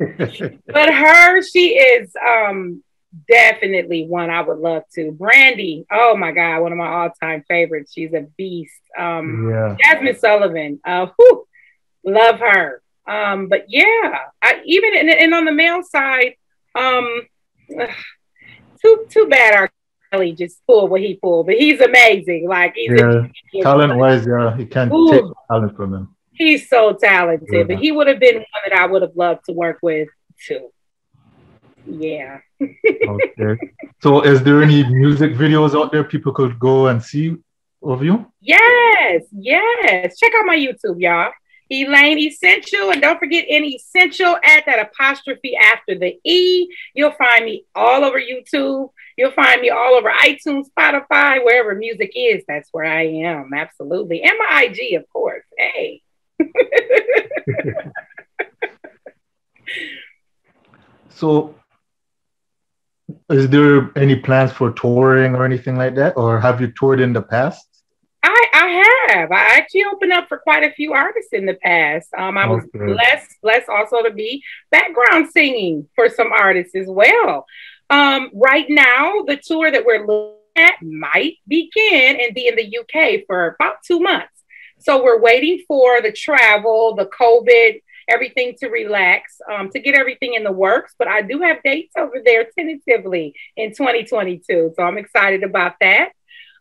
but 0.66 0.92
her, 0.92 1.42
she 1.42 1.76
is 1.78 2.10
um 2.16 2.82
definitely 3.28 4.06
one 4.08 4.30
I 4.30 4.40
would 4.40 4.58
love 4.58 4.82
to. 4.96 5.12
Brandy, 5.12 5.86
oh 5.88 6.16
my 6.16 6.32
god, 6.32 6.62
one 6.62 6.72
of 6.72 6.78
my 6.78 6.88
all-time 6.88 7.44
favorites. 7.46 7.92
She's 7.94 8.12
a 8.12 8.22
beast. 8.36 8.72
Um 8.98 9.50
yeah. 9.50 9.76
Jazmine 9.80 10.18
Sullivan, 10.18 10.80
uh 10.84 11.06
whew, 11.16 11.46
love 12.04 12.40
her. 12.40 12.82
Um, 13.06 13.48
but 13.48 13.66
yeah, 13.68 14.18
I 14.42 14.62
even 14.64 14.96
and, 14.96 15.10
and 15.10 15.34
on 15.34 15.44
the 15.44 15.52
male 15.52 15.82
side, 15.82 16.34
um 16.74 17.22
ugh, 17.80 17.90
too 18.80 19.06
too 19.10 19.26
bad 19.28 19.54
R. 19.54 19.70
Kelly 20.10 20.32
just 20.32 20.64
pulled 20.66 20.90
what 20.90 21.00
he 21.00 21.14
pulled, 21.14 21.46
but 21.46 21.56
he's 21.56 21.80
amazing. 21.80 22.48
Like 22.48 22.74
he's 22.74 22.90
yeah, 22.92 23.26
talent 23.62 23.96
wise, 23.96 24.26
yeah, 24.26 24.56
he 24.56 24.64
can't 24.66 24.92
Ooh. 24.92 25.10
take 25.10 25.24
talent 25.50 25.76
from 25.76 25.94
him. 25.94 26.16
He's 26.32 26.68
so 26.68 26.92
talented, 26.94 27.48
yeah. 27.52 27.62
but 27.64 27.78
he 27.78 27.92
would 27.92 28.08
have 28.08 28.18
been 28.18 28.36
one 28.36 28.62
that 28.68 28.78
I 28.78 28.86
would 28.86 29.02
have 29.02 29.16
loved 29.16 29.44
to 29.46 29.52
work 29.52 29.78
with 29.82 30.08
too. 30.46 30.70
Yeah. 31.86 32.38
okay. 32.60 33.58
So, 34.02 34.22
is 34.22 34.42
there 34.42 34.62
any 34.62 34.84
music 34.84 35.32
videos 35.34 35.78
out 35.78 35.92
there 35.92 36.04
people 36.04 36.32
could 36.32 36.58
go 36.58 36.88
and 36.88 37.02
see 37.02 37.36
of 37.82 38.02
you? 38.02 38.26
Yes, 38.40 39.24
yes. 39.32 40.18
Check 40.18 40.32
out 40.36 40.46
my 40.46 40.56
YouTube, 40.56 41.00
y'all. 41.00 41.32
Elaine 41.82 42.18
Essential. 42.18 42.90
And 42.90 43.02
don't 43.02 43.18
forget 43.18 43.44
any 43.48 43.76
essential, 43.76 44.36
add 44.42 44.64
that 44.66 44.78
apostrophe 44.78 45.56
after 45.56 45.98
the 45.98 46.18
E. 46.24 46.68
You'll 46.94 47.12
find 47.12 47.44
me 47.44 47.64
all 47.74 48.04
over 48.04 48.20
YouTube. 48.20 48.90
You'll 49.16 49.32
find 49.32 49.60
me 49.60 49.70
all 49.70 49.94
over 49.94 50.10
iTunes, 50.10 50.66
Spotify, 50.76 51.44
wherever 51.44 51.74
music 51.74 52.12
is. 52.14 52.44
That's 52.48 52.68
where 52.72 52.84
I 52.84 53.06
am. 53.06 53.50
Absolutely. 53.54 54.22
And 54.22 54.32
my 54.38 54.62
IG, 54.68 54.94
of 54.94 55.08
course. 55.12 55.44
Hey. 55.56 56.02
so, 61.10 61.54
is 63.30 63.48
there 63.48 63.90
any 63.96 64.16
plans 64.16 64.52
for 64.52 64.72
touring 64.72 65.34
or 65.34 65.44
anything 65.44 65.76
like 65.76 65.94
that? 65.96 66.16
Or 66.16 66.40
have 66.40 66.60
you 66.60 66.72
toured 66.72 67.00
in 67.00 67.12
the 67.12 67.22
past? 67.22 67.73
Have. 69.08 69.32
I 69.32 69.56
actually 69.56 69.84
opened 69.84 70.12
up 70.12 70.28
for 70.28 70.38
quite 70.38 70.64
a 70.64 70.72
few 70.72 70.92
artists 70.92 71.32
in 71.32 71.46
the 71.46 71.54
past. 71.54 72.08
Um, 72.16 72.38
I 72.38 72.46
was 72.46 72.64
okay. 72.64 72.92
blessed, 72.92 73.36
blessed 73.42 73.68
also 73.68 74.02
to 74.02 74.10
be 74.10 74.42
background 74.70 75.30
singing 75.32 75.88
for 75.94 76.08
some 76.08 76.32
artists 76.32 76.74
as 76.74 76.86
well. 76.86 77.46
Um, 77.90 78.30
right 78.34 78.66
now, 78.68 79.22
the 79.26 79.36
tour 79.36 79.70
that 79.70 79.84
we're 79.84 80.06
looking 80.06 80.38
at 80.56 80.74
might 80.82 81.36
begin 81.46 82.18
and 82.20 82.34
be 82.34 82.48
in 82.48 82.56
the 82.56 82.78
UK 82.78 83.24
for 83.26 83.56
about 83.58 83.76
two 83.86 84.00
months. 84.00 84.28
So 84.78 85.02
we're 85.02 85.20
waiting 85.20 85.62
for 85.66 86.00
the 86.00 86.12
travel, 86.12 86.94
the 86.94 87.06
COVID, 87.06 87.80
everything 88.08 88.54
to 88.60 88.68
relax, 88.68 89.40
um, 89.50 89.70
to 89.70 89.80
get 89.80 89.94
everything 89.94 90.34
in 90.34 90.44
the 90.44 90.52
works. 90.52 90.94
But 90.98 91.08
I 91.08 91.22
do 91.22 91.40
have 91.40 91.62
dates 91.62 91.94
over 91.96 92.20
there 92.24 92.46
tentatively 92.56 93.34
in 93.56 93.70
2022. 93.70 94.74
So 94.76 94.82
I'm 94.82 94.98
excited 94.98 95.42
about 95.42 95.74
that. 95.80 96.10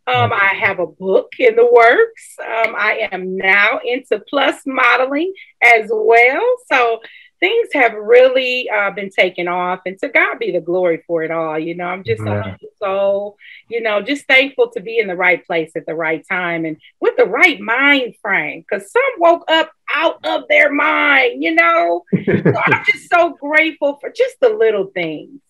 Um, 0.05 0.33
I 0.33 0.53
have 0.59 0.79
a 0.79 0.87
book 0.87 1.31
in 1.39 1.55
the 1.55 1.65
works. 1.65 2.35
Um, 2.39 2.75
I 2.75 3.07
am 3.11 3.37
now 3.37 3.79
into 3.85 4.19
plus 4.29 4.61
modeling 4.65 5.33
as 5.61 5.89
well. 5.89 6.55
So 6.69 6.99
things 7.43 7.67
have 7.73 7.93
really 7.93 8.69
uh, 8.69 8.91
been 8.91 9.09
taken 9.09 9.49
off, 9.49 9.81
and 9.85 9.99
to 9.99 10.07
God 10.07 10.39
be 10.39 10.51
the 10.51 10.61
glory 10.61 11.03
for 11.05 11.23
it 11.23 11.31
all. 11.31 11.59
You 11.59 11.75
know, 11.75 11.85
I'm 11.85 12.03
just 12.03 12.21
yeah. 12.25 12.55
so, 12.81 13.35
you 13.67 13.81
know, 13.81 14.01
just 14.01 14.25
thankful 14.27 14.69
to 14.71 14.79
be 14.79 14.97
in 14.97 15.07
the 15.07 15.15
right 15.15 15.45
place 15.45 15.71
at 15.75 15.85
the 15.85 15.93
right 15.93 16.25
time 16.29 16.63
and 16.63 16.77
with 17.01 17.17
the 17.17 17.25
right 17.25 17.59
mind 17.59 18.15
frame. 18.21 18.63
Because 18.67 18.89
some 18.91 19.01
woke 19.19 19.43
up 19.49 19.71
out 19.93 20.25
of 20.25 20.47
their 20.47 20.71
mind, 20.71 21.43
you 21.43 21.53
know. 21.53 22.03
so 22.25 22.31
I'm 22.65 22.83
just 22.91 23.09
so 23.09 23.37
grateful 23.39 23.97
for 23.99 24.09
just 24.09 24.37
the 24.39 24.49
little 24.49 24.87
things. 24.87 25.41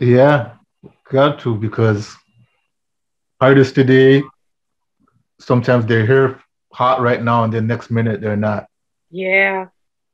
Yeah, 0.00 0.52
got 1.10 1.38
to 1.40 1.54
because 1.54 2.16
artists 3.40 3.72
today, 3.72 4.22
sometimes 5.38 5.86
they're 5.86 6.06
here 6.06 6.40
hot 6.72 7.00
right 7.00 7.22
now, 7.22 7.44
and 7.44 7.52
then 7.52 7.66
next 7.66 7.90
minute 7.90 8.20
they're 8.20 8.36
not. 8.36 8.66
Yeah. 9.10 9.68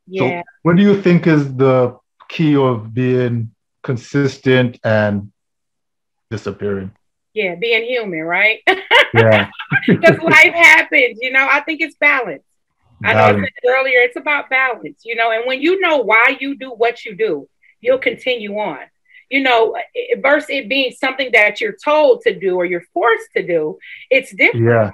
Yeah. 0.07 0.41
So 0.41 0.51
what 0.63 0.77
do 0.77 0.83
you 0.83 1.01
think 1.01 1.27
is 1.27 1.55
the 1.55 1.99
key 2.29 2.57
of 2.57 2.93
being 2.95 3.53
consistent 3.83 4.79
and 4.85 5.33
disappearing? 6.31 6.93
Yeah, 7.35 7.55
being 7.55 7.85
human, 7.85 8.23
right? 8.23 8.61
Yeah. 9.15 9.51
Because 9.87 10.19
life 10.23 10.55
happens, 10.55 11.19
you 11.21 11.33
know. 11.33 11.47
I 11.51 11.61
think 11.61 11.83
it's 11.83 11.97
balance. 11.97 12.45
balance. 13.03 13.21
I 13.21 13.33
know 13.33 13.39
I 13.39 13.41
said 13.43 13.69
earlier, 13.69 14.01
it's 14.01 14.17
about 14.17 14.49
balance, 14.49 15.03
you 15.05 15.17
know. 15.17 15.31
And 15.33 15.47
when 15.47 15.61
you 15.61 15.81
know 15.81 15.99
why 15.99 16.39
you 16.41 16.57
do 16.57 16.71
what 16.71 17.05
you 17.05 17.15
do, 17.15 17.47
you'll 17.83 17.99
continue 17.99 18.57
on 18.59 18.79
you 19.33 19.41
know, 19.41 19.75
versus 20.21 20.51
it 20.51 20.69
being 20.69 20.93
something 20.93 21.31
that 21.33 21.59
you're 21.59 21.79
told 21.83 22.21
to 22.21 22.39
do 22.39 22.55
or 22.57 22.67
you're 22.67 22.85
forced 22.93 23.31
to 23.35 23.45
do, 23.45 23.79
it's 24.11 24.31
different. 24.35 24.67
Yeah. 24.67 24.91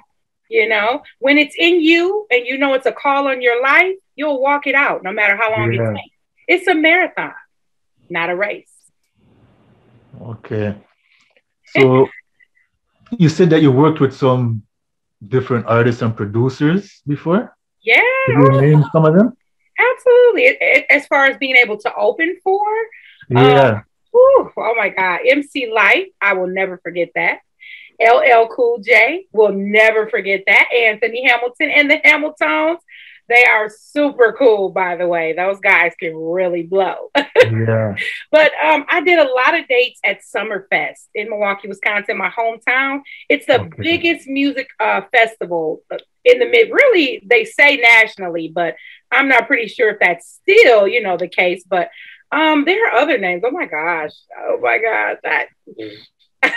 You 0.49 0.69
know, 0.69 1.03
when 1.19 1.37
it's 1.37 1.55
in 1.59 1.81
you 1.81 2.25
and 2.31 2.45
you 2.47 2.57
know 2.57 2.73
it's 2.73 2.85
a 2.85 2.93
call 2.93 3.27
on 3.27 3.41
your 3.41 3.61
life, 3.61 3.97
you'll 4.15 4.41
walk 4.41 4.65
it 4.65 4.75
out 4.75 5.03
no 5.03 5.11
matter 5.11 5.35
how 5.35 5.51
long 5.51 5.73
yeah. 5.73 5.91
it 5.91 5.95
takes. 5.95 6.15
It's 6.47 6.67
a 6.67 6.73
marathon, 6.73 7.33
not 8.09 8.29
a 8.29 8.35
race. 8.35 8.71
Okay. 10.21 10.73
So 11.75 12.07
you 13.17 13.27
said 13.27 13.49
that 13.49 13.61
you 13.61 13.73
worked 13.73 13.99
with 13.99 14.15
some 14.15 14.63
different 15.27 15.65
artists 15.67 16.01
and 16.01 16.15
producers 16.15 17.01
before? 17.05 17.53
Yeah. 17.81 18.01
Can 18.27 18.41
you 18.41 18.61
name 18.61 18.85
some 18.93 19.03
of 19.05 19.13
them? 19.15 19.35
Absolutely. 19.77 20.43
It, 20.43 20.57
it, 20.61 20.85
as 20.89 21.05
far 21.07 21.25
as 21.25 21.37
being 21.37 21.57
able 21.57 21.77
to 21.77 21.93
open 21.95 22.37
for, 22.41 22.65
yeah. 23.29 23.69
Um, 23.69 23.83
Whew, 24.11 24.51
oh 24.57 24.75
my 24.77 24.89
God. 24.89 25.19
MC 25.27 25.71
Lyte, 25.73 26.13
I 26.21 26.33
will 26.33 26.47
never 26.47 26.79
forget 26.83 27.09
that. 27.15 27.39
LL 28.01 28.47
Cool 28.47 28.79
J, 28.79 29.25
will 29.33 29.51
never 29.51 30.09
forget 30.09 30.43
that. 30.47 30.69
Anthony 30.73 31.27
Hamilton 31.27 31.69
and 31.69 31.91
the 31.91 31.99
Hamiltons, 32.03 32.79
they 33.29 33.45
are 33.45 33.69
super 33.69 34.33
cool, 34.37 34.69
by 34.69 34.95
the 34.95 35.07
way. 35.07 35.33
Those 35.33 35.59
guys 35.59 35.93
can 35.99 36.15
really 36.15 36.63
blow. 36.63 37.11
yeah. 37.15 37.95
But 38.31 38.51
um, 38.63 38.85
I 38.89 39.01
did 39.01 39.19
a 39.19 39.31
lot 39.31 39.57
of 39.57 39.67
dates 39.67 39.99
at 40.03 40.21
Summerfest 40.21 41.07
in 41.13 41.29
Milwaukee, 41.29 41.67
Wisconsin, 41.67 42.17
my 42.17 42.29
hometown. 42.29 43.01
It's 43.29 43.45
the 43.45 43.61
okay. 43.61 43.69
biggest 43.77 44.27
music 44.27 44.69
uh, 44.79 45.01
festival 45.11 45.83
in 46.25 46.39
the 46.39 46.45
mid. 46.45 46.71
Really, 46.71 47.21
they 47.29 47.45
say 47.45 47.77
nationally, 47.77 48.51
but 48.53 48.75
I'm 49.11 49.29
not 49.29 49.45
pretty 49.45 49.67
sure 49.67 49.91
if 49.91 49.99
that's 49.99 50.39
still, 50.41 50.87
you 50.87 51.03
know, 51.03 51.15
the 51.15 51.27
case. 51.27 51.63
But 51.69 51.89
um, 52.31 52.65
there 52.65 52.87
are 52.87 52.99
other 52.99 53.17
names. 53.17 53.43
Oh 53.45 53.51
my 53.51 53.65
gosh. 53.65 54.11
Oh 54.37 54.59
my 54.61 54.77
God. 54.79 55.17
That 55.23 55.47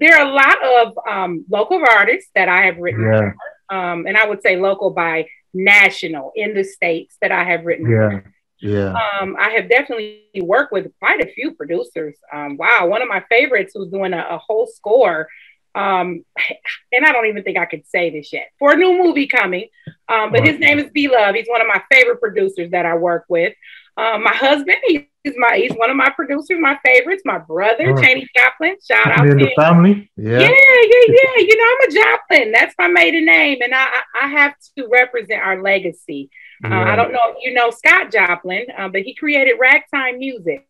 there 0.00 0.16
are 0.16 0.26
a 0.26 0.32
lot 0.32 0.64
of 0.64 0.98
um, 1.08 1.44
local 1.50 1.82
artists 1.88 2.30
that 2.34 2.48
I 2.48 2.66
have 2.66 2.78
written. 2.78 3.04
Yeah. 3.04 3.32
Um, 3.68 4.06
and 4.06 4.16
I 4.16 4.26
would 4.26 4.42
say 4.42 4.56
local 4.56 4.90
by 4.90 5.26
national 5.52 6.32
in 6.36 6.54
the 6.54 6.62
states 6.62 7.16
that 7.20 7.32
I 7.32 7.44
have 7.44 7.64
written. 7.64 7.90
Yeah. 7.90 8.20
Yeah. 8.60 8.94
Um, 9.20 9.36
I 9.38 9.50
have 9.50 9.68
definitely 9.68 10.22
worked 10.40 10.72
with 10.72 10.90
quite 10.98 11.22
a 11.22 11.30
few 11.32 11.52
producers. 11.52 12.16
Um, 12.32 12.56
wow, 12.56 12.86
one 12.86 13.02
of 13.02 13.08
my 13.08 13.22
favorites 13.28 13.74
was 13.74 13.90
doing 13.90 14.14
a, 14.14 14.26
a 14.30 14.38
whole 14.38 14.66
score. 14.66 15.28
Um, 15.74 16.24
and 16.92 17.04
I 17.04 17.12
don't 17.12 17.26
even 17.26 17.42
think 17.42 17.58
I 17.58 17.66
could 17.66 17.86
say 17.86 18.10
this 18.10 18.32
yet 18.32 18.48
for 18.58 18.72
a 18.72 18.76
new 18.76 19.02
movie 19.02 19.26
coming. 19.26 19.68
Um, 20.08 20.32
but 20.32 20.46
his 20.46 20.58
name 20.58 20.78
is 20.78 20.90
B 20.90 21.08
Love. 21.08 21.34
He's 21.34 21.48
one 21.48 21.60
of 21.60 21.66
my 21.66 21.82
favorite 21.90 22.20
producers 22.20 22.70
that 22.70 22.86
I 22.86 22.96
work 22.96 23.26
with. 23.28 23.52
Um, 23.98 24.24
my 24.24 24.34
husband, 24.34 24.76
he's 24.86 25.04
my 25.36 25.56
he's 25.56 25.72
one 25.72 25.88
of 25.88 25.96
my 25.96 26.10
producers, 26.10 26.58
my 26.60 26.78
favorites. 26.84 27.22
My 27.24 27.38
brother, 27.38 27.94
oh. 27.96 28.02
Cheney 28.02 28.28
Joplin. 28.36 28.76
Shout 28.86 29.06
out 29.06 29.26
in 29.26 29.38
the 29.38 29.50
family. 29.56 30.10
Yeah. 30.16 30.38
yeah, 30.38 30.48
yeah, 30.48 31.04
yeah. 31.08 31.38
You 31.38 31.56
know, 31.56 31.64
I'm 31.64 31.88
a 31.88 31.94
Joplin. 31.94 32.52
That's 32.52 32.74
my 32.78 32.88
maiden 32.88 33.24
name, 33.24 33.58
and 33.62 33.74
I 33.74 34.02
I 34.22 34.28
have 34.28 34.54
to 34.76 34.88
represent 34.92 35.42
our 35.42 35.62
legacy. 35.62 36.30
Uh. 36.62 36.68
I 36.68 36.96
don't 36.96 37.12
know 37.12 37.20
if 37.28 37.36
you 37.42 37.54
know 37.54 37.70
Scott 37.70 38.12
Joplin, 38.12 38.66
uh, 38.76 38.88
but 38.88 39.02
he 39.02 39.14
created 39.14 39.56
ragtime 39.58 40.18
music. 40.18 40.68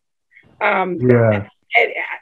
Um, 0.60 0.98
yeah. 1.00 1.48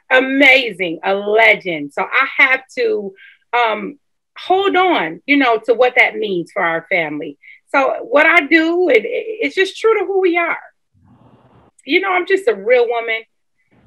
Amazing, 0.09 0.99
a 1.03 1.13
legend. 1.13 1.93
So 1.93 2.03
I 2.03 2.27
have 2.37 2.63
to 2.77 3.13
um, 3.53 3.99
hold 4.37 4.75
on, 4.75 5.21
you 5.25 5.37
know, 5.37 5.59
to 5.65 5.73
what 5.73 5.93
that 5.95 6.15
means 6.15 6.51
for 6.51 6.61
our 6.61 6.85
family. 6.89 7.37
So 7.73 7.99
what 8.01 8.25
I 8.25 8.41
do, 8.41 8.89
it, 8.89 9.03
it's 9.05 9.55
just 9.55 9.77
true 9.77 9.97
to 9.99 10.05
who 10.05 10.19
we 10.19 10.37
are 10.37 10.59
you 11.85 12.01
know, 12.01 12.11
I'm 12.11 12.25
just 12.25 12.47
a 12.47 12.55
real 12.55 12.87
woman, 12.87 13.21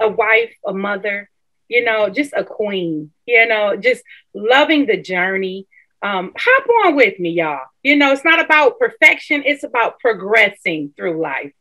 a 0.00 0.08
wife, 0.08 0.54
a 0.66 0.72
mother, 0.72 1.28
you 1.68 1.84
know, 1.84 2.08
just 2.08 2.32
a 2.34 2.44
queen, 2.44 3.12
you 3.26 3.46
know, 3.46 3.76
just 3.76 4.02
loving 4.34 4.86
the 4.86 4.96
journey. 4.96 5.66
Um, 6.00 6.32
hop 6.36 6.66
on 6.86 6.96
with 6.96 7.18
me, 7.18 7.30
y'all. 7.30 7.66
You 7.82 7.96
know, 7.96 8.12
it's 8.12 8.24
not 8.24 8.40
about 8.40 8.78
perfection, 8.78 9.42
it's 9.44 9.64
about 9.64 9.98
progressing 9.98 10.92
through 10.96 11.20
life. 11.20 11.52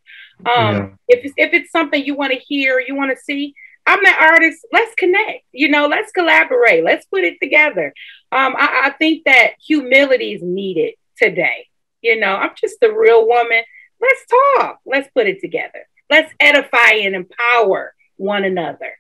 Um, 0.46 0.76
yeah. 0.76 0.90
if 1.08 1.26
it's 1.26 1.34
if 1.38 1.54
it's 1.54 1.72
something 1.72 2.04
you 2.04 2.16
want 2.16 2.32
to 2.34 2.40
hear, 2.40 2.80
you 2.80 2.96
want 2.96 3.12
to 3.12 3.24
see, 3.24 3.56
I'm 3.88 4.04
that 4.04 4.30
artist. 4.32 4.66
Let's 4.72 4.94
connect. 4.96 5.44
You 5.52 5.70
know, 5.70 5.88
let's 5.88 6.12
collaborate. 6.12 6.84
Let's 6.84 7.06
put 7.08 7.24
it 7.24 7.38
together. 7.42 7.94
Um, 8.32 8.56
I, 8.58 8.82
I 8.86 8.90
think 8.92 9.24
that 9.26 9.54
humility 9.66 10.34
is 10.34 10.42
needed 10.44 10.94
today. 11.18 11.68
You 12.02 12.20
know, 12.20 12.36
I'm 12.36 12.52
just 12.56 12.78
a 12.84 12.92
real 12.94 13.28
woman. 13.28 13.64
Let's 14.00 14.26
talk. 14.28 14.80
Let's 14.86 15.10
put 15.16 15.26
it 15.26 15.42
together. 15.42 15.88
Let's 16.10 16.34
edify 16.40 16.92
and 17.02 17.16
empower 17.16 17.94
one 18.16 18.44
another. 18.44 18.94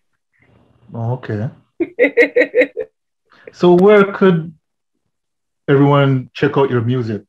Okay. 0.94 1.50
so 3.54 3.74
where 3.74 4.12
could 4.12 4.54
everyone 5.68 6.30
check 6.34 6.58
out 6.58 6.70
your 6.70 6.82
music? 6.82 7.24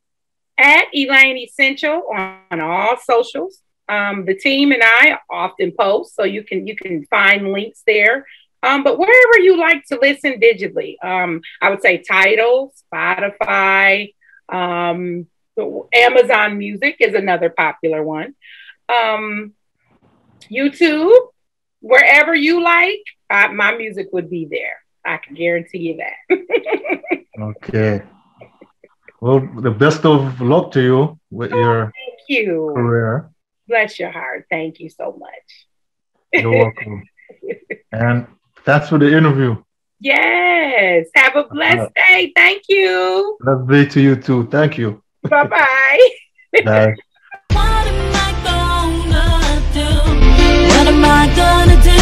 At 0.58 0.86
Elaine 0.92 1.38
Essential 1.38 2.02
on 2.14 2.60
all 2.60 2.96
socials. 3.02 3.62
Um, 3.88 4.26
the 4.26 4.34
team 4.34 4.72
and 4.72 4.82
I 4.84 5.18
often 5.30 5.72
post, 5.78 6.14
so 6.14 6.24
you 6.24 6.42
can 6.44 6.66
you 6.66 6.76
can 6.76 7.06
find 7.06 7.52
links 7.52 7.82
there 7.86 8.26
Um, 8.62 8.82
but 8.82 8.98
wherever 8.98 9.38
you 9.40 9.56
like 9.56 9.84
to 9.86 9.98
listen 10.00 10.40
digitally, 10.40 10.96
um, 11.02 11.40
I 11.62 11.70
would 11.70 11.80
say 11.80 11.98
Tidal, 11.98 12.74
Spotify, 12.92 14.14
um, 14.48 15.26
Amazon 15.94 16.58
Music 16.58 16.96
is 17.00 17.14
another 17.14 17.50
popular 17.50 18.02
one. 18.02 18.34
Um, 18.88 19.54
YouTube, 20.50 21.16
wherever 21.80 22.34
you 22.34 22.62
like, 22.62 23.02
uh, 23.30 23.48
my 23.48 23.76
music 23.76 24.08
would 24.12 24.30
be 24.30 24.46
there. 24.50 24.78
I 25.04 25.18
can 25.18 25.34
guarantee 25.34 25.78
you 25.78 25.98
that. 25.98 27.20
okay. 27.40 28.02
Well, 29.20 29.40
the 29.40 29.70
best 29.70 30.04
of 30.04 30.40
luck 30.40 30.72
to 30.72 30.82
you 30.82 31.18
with 31.30 31.52
oh, 31.52 31.58
your 31.58 31.84
thank 31.84 32.20
you. 32.28 32.72
career. 32.74 33.30
Bless 33.66 33.98
your 33.98 34.10
heart. 34.10 34.46
Thank 34.50 34.80
you 34.80 34.88
so 34.88 35.16
much. 35.18 35.66
You're 36.32 36.52
welcome. 36.52 37.04
and 37.92 38.26
that's 38.64 38.88
for 38.88 38.98
the 38.98 39.16
interview. 39.16 39.62
Yes. 40.00 41.08
Have 41.14 41.36
a 41.36 41.44
blessed 41.44 41.92
day. 41.94 42.32
Thank 42.36 42.64
you. 42.68 43.36
Blessed 43.40 43.68
day 43.68 43.84
to 43.86 44.00
you 44.00 44.16
too. 44.16 44.46
Thank 44.48 44.78
you. 44.78 45.02
Bye-bye. 45.22 46.08
Bye. 46.64 46.94
What 50.88 50.96
am 50.96 51.04
I 51.04 51.28
gonna 51.36 51.76
do? 51.84 51.98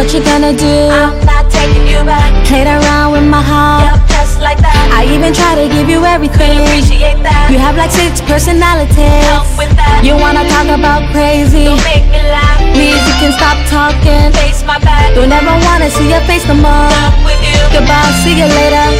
What 0.00 0.12
you 0.12 0.20
gonna 0.24 0.52
do? 0.52 0.90
I'm 0.92 1.24
not 1.24 1.50
taking 1.50 1.86
you 1.86 2.04
back. 2.04 2.34
Played 2.44 2.66
around 2.66 3.12
with 3.12 3.24
my 3.24 3.40
heart. 3.40 3.96
Yep, 3.96 4.08
just 4.08 4.40
like 4.40 4.58
that. 4.58 4.92
I 4.92 5.08
even 5.08 5.32
try 5.32 5.54
to 5.54 5.68
give 5.72 5.88
you 5.88 6.04
everything. 6.04 6.66
Appreciate 6.68 7.22
that. 7.22 7.48
You 7.48 7.56
have 7.56 7.78
like 7.78 7.88
six 7.94 8.20
personalities. 8.20 9.24
Help 9.30 9.46
with 9.56 9.72
that. 9.78 10.04
You 10.04 10.18
wanna 10.20 10.44
talk 10.50 10.66
about 10.66 11.06
crazy? 11.16 11.64
Don't 11.64 11.80
make 11.86 12.04
me 12.12 12.20
laugh. 12.28 12.60
Please, 12.76 13.00
you 13.08 13.16
can 13.24 13.32
stop 13.32 13.56
talking. 13.72 14.34
Face 14.36 14.66
my 14.68 14.76
back. 14.82 15.14
Don't 15.14 15.32
ever 15.32 15.56
wanna 15.64 15.88
see 15.88 16.12
your 16.12 16.24
face 16.28 16.42
no 16.44 16.60
more. 16.60 16.90
Done 16.92 17.24
with 17.24 17.40
you. 17.40 17.60
Goodbye, 17.72 18.10
see 18.20 18.34
you 18.34 18.50
later. 18.50 18.90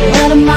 My 0.00 0.49